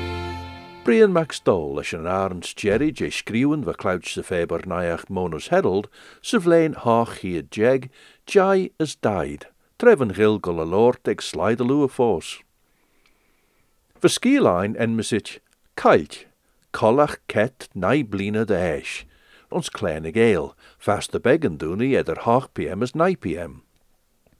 Brian 0.83 1.13
MacStole 1.13 1.75
leis 1.75 1.93
an 1.93 2.07
Arns 2.07 2.55
Jerry 2.55 2.91
je 2.91 3.11
skriwen 3.13 3.61
va 3.67 3.75
clouch 3.77 4.15
sa 4.15 4.23
feber 4.25 4.63
naiach 4.65 5.03
Monos 5.13 5.49
Herald, 5.53 5.87
sa 6.23 6.39
vlein 6.41 6.73
hach 6.73 7.19
hiad 7.21 7.53
jeg, 7.53 7.91
jai 8.25 8.71
as 8.79 8.95
died, 8.95 9.45
treven 9.77 10.15
gil 10.41 10.59
a 10.59 10.65
lort 10.65 11.07
ag 11.07 11.21
slide 11.21 11.61
fós. 11.85 12.41
Va 14.01 14.09
skielein 14.09 14.73
en 14.75 14.97
mesit, 14.97 15.37
kailt, 15.77 16.25
collach 16.71 17.19
ket 17.27 17.69
nai 17.75 18.01
blina 18.01 18.43
de 18.43 18.57
ons 19.51 19.69
kleine 19.69 20.11
geel, 20.11 20.55
fast 20.79 21.11
de 21.11 21.19
beggen 21.19 21.59
doenie 21.59 21.95
eder 21.95 22.25
hach 22.25 22.49
pm 22.55 22.81
as 22.81 22.95
9 22.95 23.17
pm. 23.17 23.61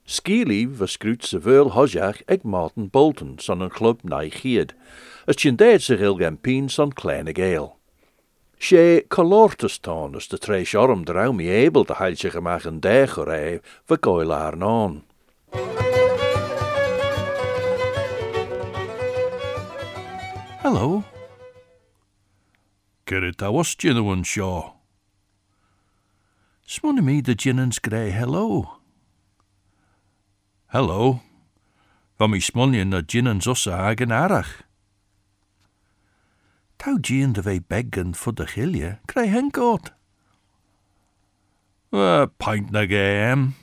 Skili 0.06 0.66
was 0.66 0.92
skruut 0.92 1.24
se 1.24 1.40
veul 1.40 1.72
hojach 1.72 2.22
ag 2.28 2.44
Martin 2.44 2.88
Bolton 2.88 3.40
son 3.40 3.62
een 3.62 3.70
club 3.70 4.04
nai 4.04 4.30
gied, 4.30 4.74
as 5.28 5.36
zich 5.38 6.02
il 6.02 6.18
gen 6.18 6.38
pien 6.38 6.70
son 6.70 6.92
kleine 6.92 7.34
geel. 7.34 7.78
She 8.58 9.06
colortus 9.10 9.80
ton 9.80 10.16
as 10.16 10.28
de 10.28 10.38
treis 10.38 10.74
orm 10.76 11.04
drau 11.06 11.34
mi 11.34 11.50
able 11.50 11.84
de 11.84 11.94
heiltje 11.94 12.30
gemach 12.30 12.66
een 12.66 12.80
dech 12.80 13.18
or 13.18 13.34
e, 13.34 13.60
va 13.88 13.98
goil 13.98 14.32
ar 14.32 14.56
non. 14.56 15.04
Hello. 20.62 21.04
Gerrit, 23.08 23.42
a 23.42 23.52
was 23.52 23.76
gin 23.76 24.24
shaw. 24.24 24.74
Smonny 26.68 27.02
me 27.02 27.22
de 27.22 27.36
grey 27.82 28.12
hello. 28.12 28.81
Hello. 30.72 31.20
Van 32.16 32.30
mi 32.30 32.40
smonje 32.40 32.86
na 32.88 33.02
ginnens 33.06 33.48
ossa 33.48 33.76
hagen 33.76 34.12
arach. 34.12 34.64
Tau 36.80 36.96
gien 37.02 37.34
de 37.34 37.44
vei 37.44 37.60
beggen 37.60 38.16
voor 38.16 38.34
de 38.34 38.48
gilje, 38.48 39.00
krijg 39.06 39.32
hen 39.32 39.50
goot. 39.52 39.94
Uh, 41.90 42.24
pint 42.38 42.72
na 42.72 42.86
geem. 42.88 43.56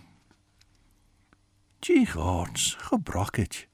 Gee 1.80 2.06
gods, 2.06 2.76
gebrokketje. 2.78 3.66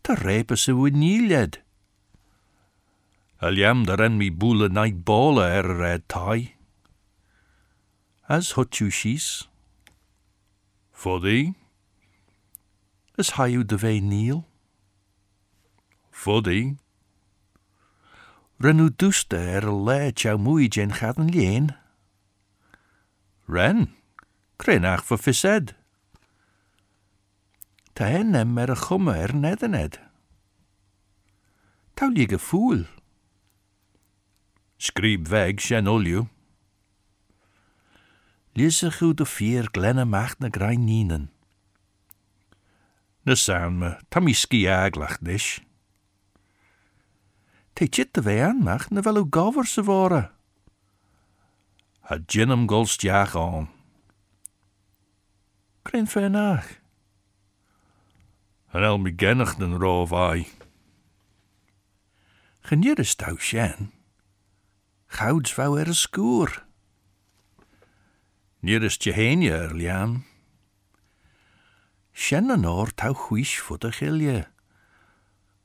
Te 0.00 0.14
repen 0.14 0.58
se 0.58 0.74
we 0.74 0.90
nieled. 0.90 1.62
Al 3.38 3.54
jam 3.54 3.86
der 3.86 4.02
en 4.02 4.16
mi 4.16 4.32
boele 4.32 4.68
night 4.68 5.04
bole 5.04 5.46
er 5.46 5.76
red 5.76 6.08
tai. 6.08 6.56
As 8.26 8.52
hot 8.52 8.76
you 8.76 8.90
shees. 8.90 9.48
For 10.90 11.20
thee. 11.20 11.54
As 13.16 13.30
ha 13.30 13.44
you 13.44 13.62
de 13.64 13.76
vei 13.78 14.00
niel. 14.00 14.48
For 16.10 16.42
thee. 16.42 16.76
Ren 18.58 18.80
u 18.80 18.88
duste 18.90 19.36
er 19.36 19.66
a 19.66 19.74
le 19.86 20.12
chau 20.12 20.38
mwy 20.38 20.68
jen 20.68 20.94
chaden 20.98 21.30
lien. 21.30 21.70
Ren, 23.46 23.94
crenach 24.58 25.04
for 25.04 25.18
fised. 25.18 25.74
Ta 27.94 28.04
hen 28.10 28.34
em 28.34 28.58
er 28.58 28.70
a 28.70 28.76
chumme 28.76 29.14
er 29.14 29.34
nedened. 29.34 29.98
Tau 31.94 32.08
lig 32.08 32.32
a 32.32 32.38
fool. 32.38 32.86
Skrib 34.78 35.28
weg 35.28 35.60
sjen 35.60 35.86
olju. 35.86 36.26
Lise 38.54 38.90
u 39.02 39.14
de 39.14 39.26
vier 39.26 39.68
glenne 39.70 40.04
macht 40.04 40.38
na 40.40 40.48
grein 40.50 40.84
nienen. 40.84 41.33
Na 43.24 43.34
saun 43.34 43.78
me, 43.78 44.34
ski 44.34 44.66
aglach 44.68 45.20
nish. 45.20 45.60
Te 47.74 47.86
chit 47.90 48.12
de 48.14 48.22
vei 48.22 48.40
aanmach 48.40 48.90
na 48.90 49.00
wel 49.00 49.16
u 49.16 49.26
gover 49.30 49.66
se 49.66 49.82
vore. 49.82 50.30
Ha 52.00 52.18
ginnam 52.26 52.66
golst 52.66 53.00
jaach 53.00 53.36
aan. 53.36 53.68
Krein 55.82 56.06
fe 56.06 56.28
nach. 56.28 56.68
En 58.72 58.82
el 58.82 58.98
mi 58.98 59.12
gennach 59.16 59.56
den 59.56 59.80
ai. 60.12 60.46
Genir 62.60 62.98
is 62.98 63.14
tau 63.14 63.36
sjen. 63.38 63.92
Gouds 65.06 65.54
wou 65.54 65.78
er 65.78 65.88
a 65.88 65.92
skoer. 65.92 66.66
Nier 68.60 68.82
is 68.82 68.96
Jehenia 68.96 69.70
er. 69.70 70.33
Sien 72.14 72.52
yn 72.54 72.66
o'r 72.70 72.92
taw 72.94 73.14
chwys 73.26 73.52
ffwt 73.58 73.88
ych 73.90 74.00
ilie. 74.06 74.44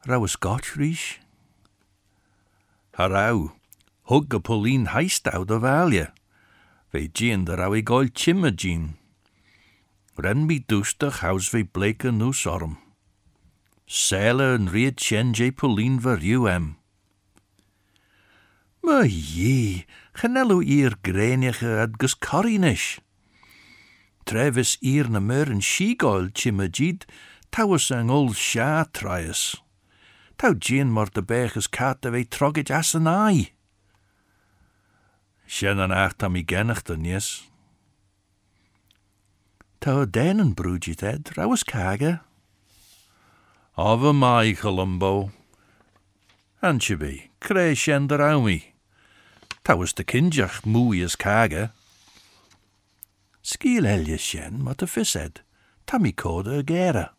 Raw 0.09 0.25
ysgot 0.25 0.73
rhys. 0.73 1.19
Haraw, 2.97 3.51
hwg 4.09 4.33
y 4.33 4.39
pwlin 4.47 4.87
haist 4.95 5.29
awd 5.29 5.53
o 5.53 5.59
falia. 5.61 6.09
Fe 6.89 7.05
gyn 7.13 7.45
dy 7.45 7.57
raw 7.59 7.75
i 7.77 7.83
goel 7.85 8.09
chym 8.09 8.47
y 8.49 8.51
gyn. 8.63 8.87
Ren 10.17 10.47
mi 10.49 10.57
dwst 10.59 11.05
ych 11.05 11.21
haws 11.21 11.51
fe 11.53 11.61
bleig 11.63 12.03
yn 12.09 12.17
nhw 12.17 12.33
sorm. 12.33 12.79
Sela 13.85 14.49
yn 14.57 14.71
rhaid 14.73 14.97
sien 15.05 15.35
je 15.37 15.51
pwlin 15.53 16.01
fy 16.01 16.17
rhyw 16.17 16.49
em. 16.49 16.65
Mae 18.85 19.05
i, 19.45 19.85
chanelw 20.17 20.63
i'r 20.65 20.97
greniach 21.05 21.61
ad 21.61 22.01
gyscori 22.01 22.57
nes. 22.57 22.97
trevis 24.29 24.77
ir 24.81 25.09
na 25.09 25.19
mör 25.19 25.49
an 25.49 25.61
sígáil 25.61 26.29
timajid, 26.37 27.07
táwas 27.49 27.89
an 27.89 28.13
ol 28.13 28.29
se 28.37 28.85
trais. 28.93 29.57
Tá 30.37 30.53
gin 30.53 30.93
mar 30.93 31.09
de 31.09 31.21
bechas 31.21 31.67
cat 31.67 32.05
a 32.05 32.11
bheith 32.13 32.29
trogid 32.29 32.69
as 32.69 32.93
an 32.93 33.07
ai. 33.07 33.49
Sin 35.47 35.79
an 35.79 35.91
acht 35.91 36.21
am 36.23 36.37
i 36.37 36.43
gennacht 36.43 36.93
a 36.93 36.95
níos. 36.95 37.49
Tá 39.81 40.03
a 40.03 40.05
déan 40.05 40.53
brúdid 40.53 41.01
ed 41.01 41.33
rawas 41.33 41.65
caga. 41.65 42.21
Ave 43.75 44.13
mai 44.13 44.53
Columbo. 44.53 45.31
Anse 46.61 46.95
bé, 47.01 47.31
cré 47.41 47.73
sin 47.75 48.05
de 48.07 48.17
rami. 48.17 48.61
Tá 49.63 49.75
was 49.75 49.93
de 49.93 50.03
kinjach 50.03 50.61
múi 50.65 51.01
as 51.03 51.15
caga. 51.15 51.73
Skiel 53.49 53.87
elje 53.89 54.19
sjen, 54.21 54.59
mat 54.61 54.83
fised. 54.85 55.41
Tammy 55.89 56.11
code 56.13 56.59
a 56.59 56.61
gera. 56.61 57.15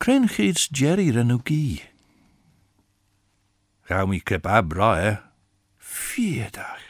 Cren 0.00 0.24
Jerry 0.72 1.10
renugi. 1.12 1.82
Gauw 3.88 4.06
mi 4.08 4.22
kebab 4.24 4.72
rae. 4.72 5.18
Vierdag. 5.76 6.80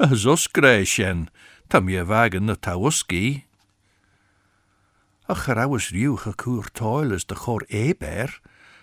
As 0.00 0.24
os 0.24 0.48
grei 0.48 0.86
sjen, 0.88 1.28
tam 1.68 1.90
na 2.40 2.56
tawoski. 2.56 3.44
Ach 5.28 5.44
de 7.24 7.34
chor 7.34 7.66
eber. 7.68 8.40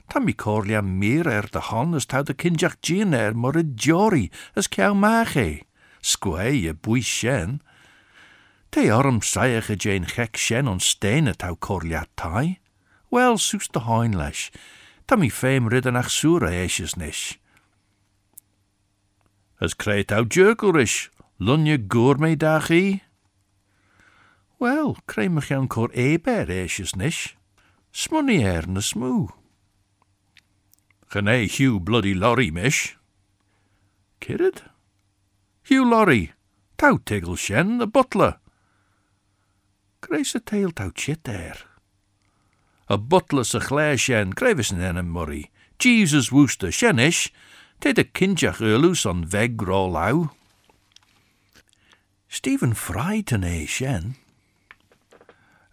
Tam 0.07 0.25
mi 0.25 0.33
corlia 0.33 0.83
meer 0.83 1.27
er 1.27 1.49
de 1.51 1.59
han 1.59 1.95
as 1.95 2.05
tau 2.05 2.21
de 2.21 2.35
kinjach 2.35 2.77
gin 2.85 3.15
er 3.15 3.33
mor 3.33 3.57
jori 3.75 4.29
as 4.55 4.67
kiau 4.67 4.93
mache. 4.93 5.66
sgwei 6.07 6.63
y 6.69 6.73
bwy 6.73 7.03
sien. 7.03 7.59
Te 8.71 8.87
orm 8.93 9.19
saech 9.23 9.71
y 9.73 9.77
jain 9.83 10.07
chec 10.07 10.39
sien 10.39 10.71
on 10.71 10.79
stein 10.83 11.27
y 11.31 11.35
taw 11.35 11.55
corliad 11.55 12.09
tai. 12.19 12.59
Wel, 13.11 13.39
sws 13.39 13.71
dy 13.71 13.83
hain 13.87 14.15
leis, 14.19 14.47
tam 15.07 15.23
i 15.23 15.29
ffeim 15.31 15.69
ryd 15.71 15.87
yn 15.87 15.99
ach 15.99 16.11
sŵr 16.11 16.47
a 16.47 16.51
eisius 16.63 16.97
nes. 16.99 17.21
Ys 19.63 19.73
creu 19.73 20.03
taw 20.03 20.25
jyrgwrys, 20.27 21.07
lunio 21.39 21.79
gwr 21.79 22.19
mei 22.21 22.35
da 22.35 22.59
chi? 22.61 23.01
Wel, 24.59 24.97
creu 25.07 25.31
mych 25.31 25.51
iawn 25.53 25.71
cor 25.71 25.93
eber 25.95 26.51
eisius 26.51 26.95
nes. 26.99 27.33
Smwni 27.95 28.43
er 28.45 28.67
na 28.67 28.83
smw. 28.83 29.29
Gynnu 31.09 31.47
hiw 31.47 31.79
bloody 31.79 32.13
lorry 32.13 32.51
mish. 32.51 32.97
Kidded? 34.19 34.61
Hugh 35.67 35.83
lorry, 35.83 36.31
tiggle 36.77 37.35
shen, 37.35 37.79
the 37.79 37.87
butler. 37.87 38.37
Grace 39.99 40.33
a 40.35 40.39
tail 40.39 40.71
tau 40.71 40.91
chit 40.91 41.25
there. 41.25 41.57
A 42.87 42.97
butler 42.97 43.43
sa 43.43 43.59
chlare 43.59 43.99
shen, 43.99 44.31
crevis 44.31 44.71
an 44.71 45.09
murray. 45.09 45.51
Jesus 45.77 46.31
wooster 46.31 46.67
shenish, 46.67 47.31
te 47.81 47.91
de 47.91 48.05
kinjach 48.05 48.61
on 49.05 49.25
veg 49.25 49.61
roll 49.61 49.91
lau. 49.91 50.29
Stephen 52.29 52.73
Fry 52.73 53.19
ten 53.19 53.43
e 53.43 53.65
shen. 53.65 54.15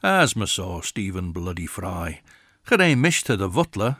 As 0.02 0.35
me 0.35 0.46
saw 0.46 0.80
Stephen 0.80 1.30
bloody 1.30 1.66
Fry, 1.66 2.20
gere 2.66 2.96
mish 2.96 3.22
to 3.22 3.37
the 3.37 3.48
butler. 3.48 3.98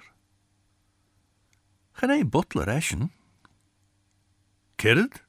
Gan 2.00 2.11
é 2.11 2.28
butler 2.28 2.66
eisian? 2.66 3.11
Kirrid? 4.76 5.23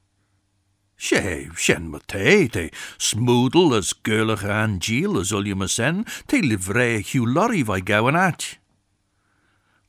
Sé, 0.96 1.48
shen 1.56 1.90
ma 1.90 1.98
te, 2.08 2.48
te 2.48 2.70
as 2.96 3.92
gurlach 4.02 4.44
an 4.44 4.80
geel 4.80 5.18
as 5.20 5.30
ullium 5.30 5.62
a 5.62 5.68
sen, 5.68 6.06
te 6.26 6.40
livré 6.40 7.02
hiw 7.04 7.26
lorry 7.26 7.62
vai 7.62 7.80
gowan 7.80 8.16
at. 8.16 8.58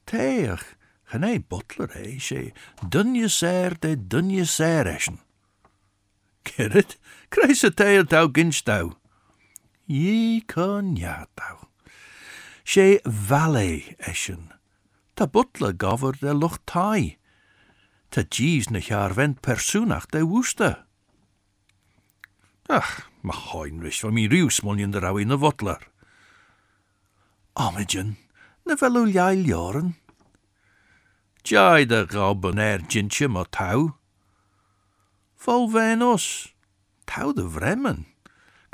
Teach, 0.06 0.76
é 1.12 1.40
butler 1.40 1.92
é, 1.96 2.20
sé 2.20 2.54
dunje 2.82 3.30
ser 3.30 3.78
de 3.80 3.96
dunje 3.96 4.46
ser 4.46 4.88
eisian. 4.88 5.20
Kirrid, 6.44 6.98
kreis 7.30 7.64
a 7.64 7.72
te 7.72 8.04
tau 8.04 8.28
ginstau. 8.28 8.96
Yi 9.88 10.42
con 10.42 10.98
ja 10.98 11.26
tau. 11.36 11.70
Valet 13.06 13.96
eisian. 14.00 14.52
Ta 15.16 15.26
butler 15.26 15.74
gover 15.74 16.20
de 16.20 16.34
lucht 16.34 16.66
tai. 16.66 17.18
Ta 18.10 18.24
jeeves 18.24 18.70
na 18.70 18.80
jaar 18.80 19.14
vent 19.16 19.42
persoonach 19.42 20.08
de 20.12 20.24
woeste. 20.24 20.87
Ach, 22.68 23.08
mae 23.24 23.38
hoen 23.48 23.80
rys 23.80 24.02
fo 24.04 24.12
mi 24.12 24.26
rhyw 24.28 24.50
smonion 24.52 24.92
dy 24.92 25.00
rawi 25.00 25.24
yn 25.24 25.32
y 25.32 25.40
fodlar. 25.40 25.86
Omidion, 27.56 28.18
na 28.68 28.76
fel 28.76 29.00
o 29.00 29.06
iael 29.08 29.48
ioran. 29.48 29.96
Jai 31.48 31.88
dy 31.88 32.04
gob 32.12 32.44
yn 32.50 32.60
er 32.60 32.84
gyntium 32.92 33.40
o 33.40 33.46
taw. 33.56 33.88
Fol 35.40 35.70
fenos, 35.72 36.52
taw 37.08 37.32
dy 37.32 37.48
fremen. 37.56 38.04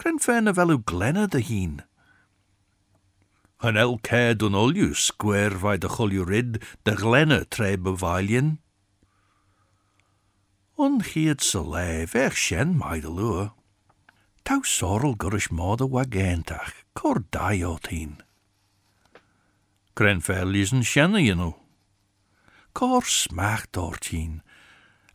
Cren 0.01 0.17
fen 0.17 0.49
y 0.49 0.57
fel 0.57 0.73
o 0.73 0.81
glena 0.81 1.27
dy 1.29 1.45
hun. 1.51 1.79
Yn 3.63 3.77
el 3.79 3.99
ced 4.03 4.41
o'n 4.43 4.57
oliw 4.57 4.91
sgwer 4.97 5.53
fai 5.61 5.77
dy 5.77 5.91
choliw 5.93 6.25
ryd 6.27 6.57
dy 6.83 6.97
glena 6.97 7.43
treb 7.45 7.85
y 7.87 7.93
failion. 8.01 8.55
Ond 10.81 11.13
hyd 11.13 11.45
sylef 11.45 12.17
eich 12.17 12.41
sien 12.41 12.73
mae 12.79 13.05
dy 13.05 13.13
lwyr. 13.13 13.53
Tau 14.43 14.59
sorrel 14.63 15.15
gurish 15.15 15.51
mode 15.51 15.87
wagentach, 15.87 16.83
cor 16.93 17.23
daiot 17.31 17.87
hien. 17.87 18.17
Kren 19.95 20.19
fer 20.19 20.43
lisen 20.43 20.83
shenne 20.83 21.21
you 21.23 21.35
know. 21.35 21.55
Cor 22.73 23.03
smacht 23.07 23.71
dort 23.71 24.11
hien. 24.11 24.41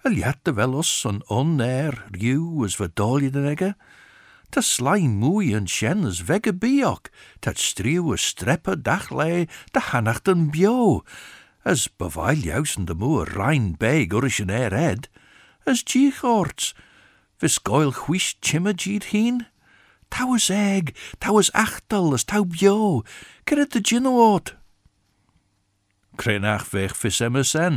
El 0.03 0.17
jatte 0.17 0.55
wel 0.57 0.79
os 0.81 1.05
an 1.05 1.21
onair 1.29 2.07
riu 2.14 2.64
as 2.64 2.79
verdolje 2.81 3.31
den 3.31 3.51
egge, 3.53 3.75
Ta 4.51 4.62
en 4.88 5.67
shen 5.69 6.07
as 6.07 6.21
vegge 6.25 6.55
biok, 6.55 7.11
dat 7.41 7.59
strieuwe 7.59 8.17
streppe 8.17 8.81
dachlei 8.81 9.47
de 9.73 9.81
hanachten 9.81 10.51
bio, 10.51 11.05
as 11.64 11.88
bevail 11.88 12.41
jous 12.41 12.77
de 12.81 12.95
moer 12.95 13.29
rein 13.29 13.77
bij 13.77 14.07
gurish 14.07 14.41
an 14.41 14.51
air 14.51 14.73
ed, 14.73 15.11
as 15.67 15.83
giechorts, 15.85 16.73
Fys 17.38 17.59
goel 17.62 17.92
chwys 17.94 18.33
chima 18.42 18.72
gyd 18.74 19.12
hun? 19.12 19.44
Tau 20.11 20.35
as 20.35 20.48
eg, 20.51 20.90
tau 21.20 21.38
as 21.38 21.51
achtal, 21.55 22.11
as 22.16 22.24
tau 22.27 22.42
bio, 22.42 23.05
cyrraedd 23.46 23.77
dy 23.77 23.83
gyn 23.90 24.09
oed. 24.11 24.57
Crenach 26.18 26.66
fech 26.66 26.96
fys 26.98 27.20
em 27.22 27.38
ys 27.38 27.55
en. 27.55 27.77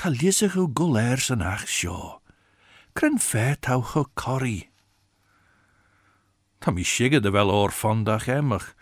Chaliesach 0.00 0.56
yw 0.56 0.70
gwler 0.72 1.20
sy'n 1.20 1.44
ach 1.44 1.66
sio. 1.68 2.22
Cren 2.96 3.20
fe 3.20 3.52
tau 3.60 3.84
chy 3.84 4.06
cori. 4.16 4.58
Tam 6.64 6.80
i 6.80 6.86
sigyd 6.88 7.28
y 7.28 7.34
fel 7.36 7.52
o'r 7.52 7.76
ffondach 7.76 8.30
emach. 8.32 8.72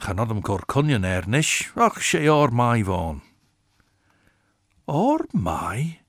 Chanod 0.00 0.32
am 0.32 0.40
cor 0.40 0.64
conion 0.64 1.04
ernish, 1.04 1.68
och 1.76 2.00
se 2.00 2.24
o'r 2.32 2.52
mai 2.52 2.80
fôn. 2.84 3.20
O'r 4.88 5.28
mai? 5.32 6.05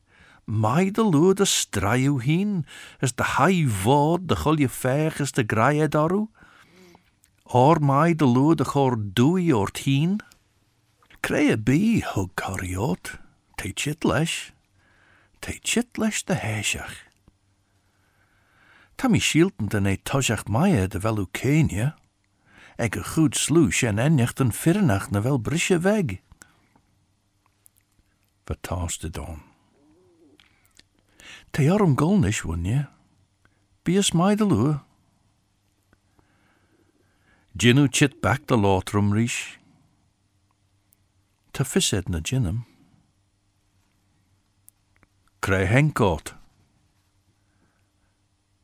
Mai 0.48 0.92
de 0.92 1.04
lua 1.04 1.34
de 1.34 1.46
straiu 1.46 2.20
heen, 2.20 2.66
as 3.00 3.12
de 3.16 3.24
hai 3.24 3.68
vod 3.68 4.28
de 4.28 4.36
chulje 4.36 4.70
fech 4.70 5.20
as 5.20 5.32
de 5.32 5.44
graie 5.44 5.88
daru? 5.88 6.30
Oor 7.44 7.80
mai 7.82 8.16
de 8.16 8.26
lua 8.26 8.56
de 8.56 8.64
chor 8.64 8.96
dui 8.98 9.54
oort 9.54 9.78
heen? 9.78 10.24
Kreie 11.20 11.58
bi, 11.58 12.00
hug 12.00 12.32
coriot, 12.34 13.20
te 13.56 13.72
chit 13.76 14.04
lesh. 14.04 14.52
Te 15.40 15.60
chit 15.62 15.98
lesh 15.98 16.24
de 16.24 16.34
heisach. 16.34 16.96
Ta 18.96 19.08
mi 19.08 19.20
shielten 19.20 19.68
den 19.68 19.86
e 19.86 19.98
toshach 19.98 20.48
maie 20.48 20.88
de 20.88 21.00
velu 21.00 21.28
Kenia. 21.32 21.98
Eg 22.78 22.96
goed 23.04 23.36
sloes 23.36 23.82
en 23.84 24.00
enjacht 24.00 24.40
een 24.40 24.54
firnacht 24.54 25.12
na 25.12 25.22
wel 25.22 25.38
brisje 25.38 25.80
weg. 25.80 26.24
Vertaaste 28.46 29.10
dan. 29.10 29.57
Jorum 31.54 31.96
golnish, 31.96 32.44
won 32.46 32.66
je? 32.66 32.86
Bias 33.84 34.12
mai 34.14 34.36
de 34.36 34.46
lua. 34.46 34.86
Ginu 37.58 37.88
chit 37.90 38.22
back 38.22 38.46
de 38.48 38.56
rish. 39.14 39.60
Te 41.52 41.64
fised 41.64 42.10
na 42.10 42.20
ginum. 42.20 42.66
Kry 45.42 45.66
henkot. 45.66 46.36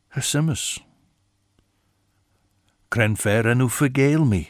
Hesimus. 0.10 0.84
Kren 2.90 3.16
fer 3.18 3.48
en 3.50 3.62
u 3.62 3.70
vergeel 3.70 4.26
mi. 4.26 4.44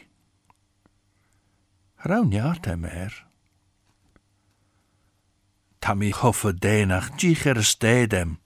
tam 5.84 6.00
i 6.00 6.12
hofa 6.16 6.50
dénach 6.64 7.10
dich 7.20 7.44
ar 7.46 7.58
a 7.58 7.62
stédem, 7.62 8.38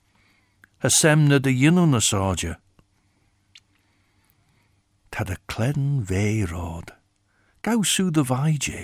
a 0.83 0.90
semna 0.90 1.38
de 1.38 1.53
dionú 1.55 1.87
na 1.87 2.01
sáide. 2.01 2.59
Tá 5.12 5.22
a 5.22 5.37
clean 5.46 6.03
vérád, 6.03 6.88
gaú 7.62 7.83
de 8.11 8.22
bhaidé, 8.31 8.83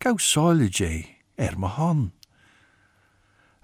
gaáilidé 0.00 0.94
ar 1.36 1.58
ma 1.58 1.68
hon. 1.76 2.12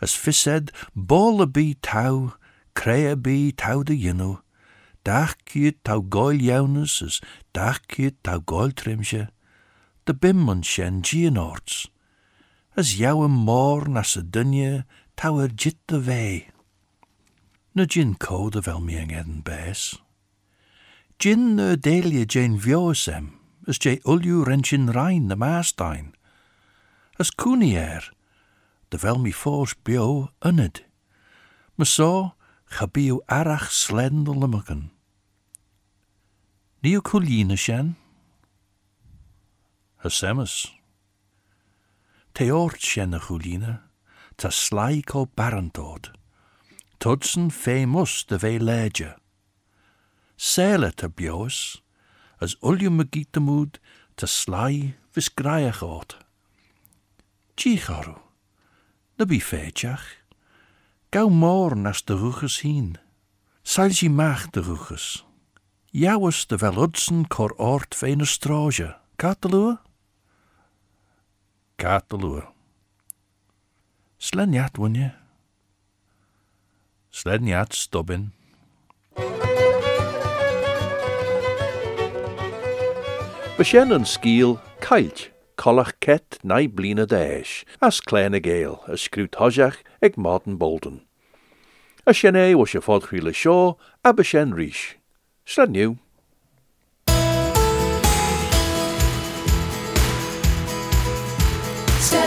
As 0.02 0.12
fised 0.12 0.68
bóla 0.94 1.46
bí 1.46 1.72
tau, 1.80 2.36
crea 2.74 3.16
bí 3.16 3.52
tau 3.56 3.82
de 3.82 3.96
dionú, 3.96 4.44
dachciad 5.02 5.80
tá 5.82 5.96
gáil 5.96 6.44
jenas 6.44 7.00
as 7.00 7.20
dachciad 7.54 8.20
tá 8.20 8.36
gáiltrimse, 8.36 9.32
de 10.04 10.12
bimman 10.12 10.62
sin 10.62 11.00
díanárts. 11.00 11.93
As 12.76 12.96
jouwe 12.98 13.28
moor 13.28 13.88
na 13.88 14.02
se 14.02 14.22
dunje 14.22 14.84
tau 15.16 15.38
er 15.38 15.52
jit 15.54 15.78
de 15.86 15.98
wei. 16.06 16.50
Na 17.74 17.86
gin 17.86 18.14
code 18.14 18.60
vel 18.66 18.80
mi 18.80 18.96
eng 18.98 19.12
edden 19.12 19.40
bes. 19.42 19.94
Gin 21.18 21.54
ne 21.56 21.76
delia 21.76 22.26
jane 22.26 22.58
viosem, 22.58 23.38
as 23.68 23.78
jay 23.78 23.98
ulju 24.04 24.44
renchin 24.46 24.90
rein 24.94 25.28
de 25.28 25.36
maastein, 25.36 26.12
as 27.18 27.30
kunier, 27.30 28.10
de 28.90 28.98
mi 29.18 29.32
fors 29.32 29.74
bio 29.84 30.30
so, 31.84 32.32
ga 32.70 32.86
bio 32.86 33.20
arach. 33.28 33.70
Niu 36.82 37.00
kuline 37.00 37.56
shen? 37.56 37.96
Hasemus. 40.02 40.66
Te 40.66 40.83
a 42.36 43.18
kuline, 43.20 43.80
ta 44.36 44.48
slai 44.50 45.02
ko 45.02 45.26
barantod. 45.36 46.10
Tudsen 46.98 47.50
famous 47.50 48.24
de 48.24 48.38
ve 48.38 48.58
leidje. 48.58 49.14
Sele 50.36 50.90
te 50.90 51.08
bios, 51.08 51.82
as 52.40 52.56
ulju 52.60 52.90
me 52.90 53.04
moed 53.40 53.78
te 54.16 54.26
slai 54.26 54.94
vis 55.14 55.28
graaiagot. 55.28 56.16
Gigaru, 57.56 58.18
na 59.18 59.24
bi 59.24 59.38
feitjach. 59.38 60.24
Gauw 61.12 61.30
moor 61.30 61.76
nas 61.76 62.02
de 62.02 62.16
ruges 62.16 62.60
hien. 62.60 62.98
Salji 63.62 64.10
maag 64.10 64.50
de 64.50 64.60
ruges. 64.60 65.24
Jouwes 65.92 66.46
de 66.46 66.56
wel 66.56 66.82
udsen 66.82 67.28
kor 67.28 67.54
oort 67.56 67.94
vene 67.94 68.24
stroge. 68.24 68.96
Katelua? 69.16 69.83
Katelua. 71.84 72.48
Slenjat 74.18 74.76
wunje. 74.76 75.12
Slenjat 77.10 77.74
stobbin. 77.74 78.32
Besjen 83.56 83.90
een 83.90 84.06
skiel 84.06 84.60
kailt, 84.78 85.30
collach 85.54 85.92
ket 85.98 86.38
nai 86.42 86.68
blina 86.68 87.04
deis, 87.04 87.64
as 87.78 88.00
kleine 88.00 88.40
geel, 88.40 88.80
as 88.88 89.04
scrút 89.04 89.36
hojach 89.36 89.76
ag 90.00 90.16
Martin 90.16 90.56
Bolton. 90.56 91.04
A 92.06 92.14
sin 92.14 92.34
é 92.34 92.54
was 92.56 92.70
se 92.70 92.80
fodchríle 92.80 93.34
seo 93.34 93.76
a 94.02 94.12
besjen 94.12 94.56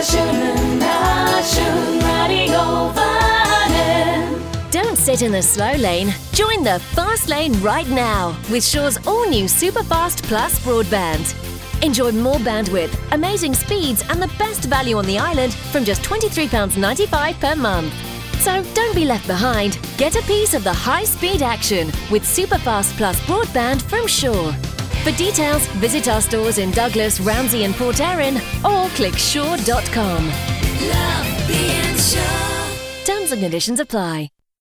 Sleniu. 0.07 0.47
Don't 4.71 4.97
sit 4.97 5.21
in 5.21 5.31
the 5.31 5.41
slow 5.41 5.73
lane. 5.73 6.13
Join 6.31 6.63
the 6.63 6.79
fast 6.93 7.27
lane 7.27 7.53
right 7.61 7.89
now 7.89 8.37
with 8.49 8.63
Shaw's 8.63 8.97
all 9.05 9.27
new 9.29 9.45
Superfast 9.45 10.23
Plus 10.23 10.59
broadband. 10.59 11.35
Enjoy 11.83 12.11
more 12.11 12.37
bandwidth, 12.37 12.95
amazing 13.11 13.53
speeds, 13.53 14.03
and 14.09 14.21
the 14.21 14.31
best 14.39 14.65
value 14.65 14.97
on 14.97 15.05
the 15.05 15.17
island 15.17 15.53
from 15.53 15.83
just 15.83 16.01
£23.95 16.03 17.39
per 17.39 17.55
month. 17.55 17.93
So 18.39 18.63
don't 18.73 18.95
be 18.95 19.05
left 19.05 19.27
behind. 19.27 19.77
Get 19.97 20.15
a 20.15 20.21
piece 20.21 20.53
of 20.53 20.63
the 20.63 20.73
high 20.73 21.03
speed 21.03 21.41
action 21.41 21.87
with 22.09 22.23
Superfast 22.23 22.95
Plus 22.97 23.19
broadband 23.21 23.81
from 23.81 24.07
Shaw. 24.07 24.53
For 25.07 25.15
details, 25.15 25.65
visit 25.67 26.09
our 26.09 26.19
stores 26.19 26.57
in 26.57 26.69
Douglas, 26.71 27.21
Ramsey, 27.21 27.63
and 27.63 27.73
Port 27.73 28.01
Erin 28.01 28.35
or 28.65 28.89
click 28.89 29.17
shaw.com. 29.17 30.29
Terms 33.05 33.31
and 33.31 33.41
conditions 33.41 33.79
apply. 33.79 34.31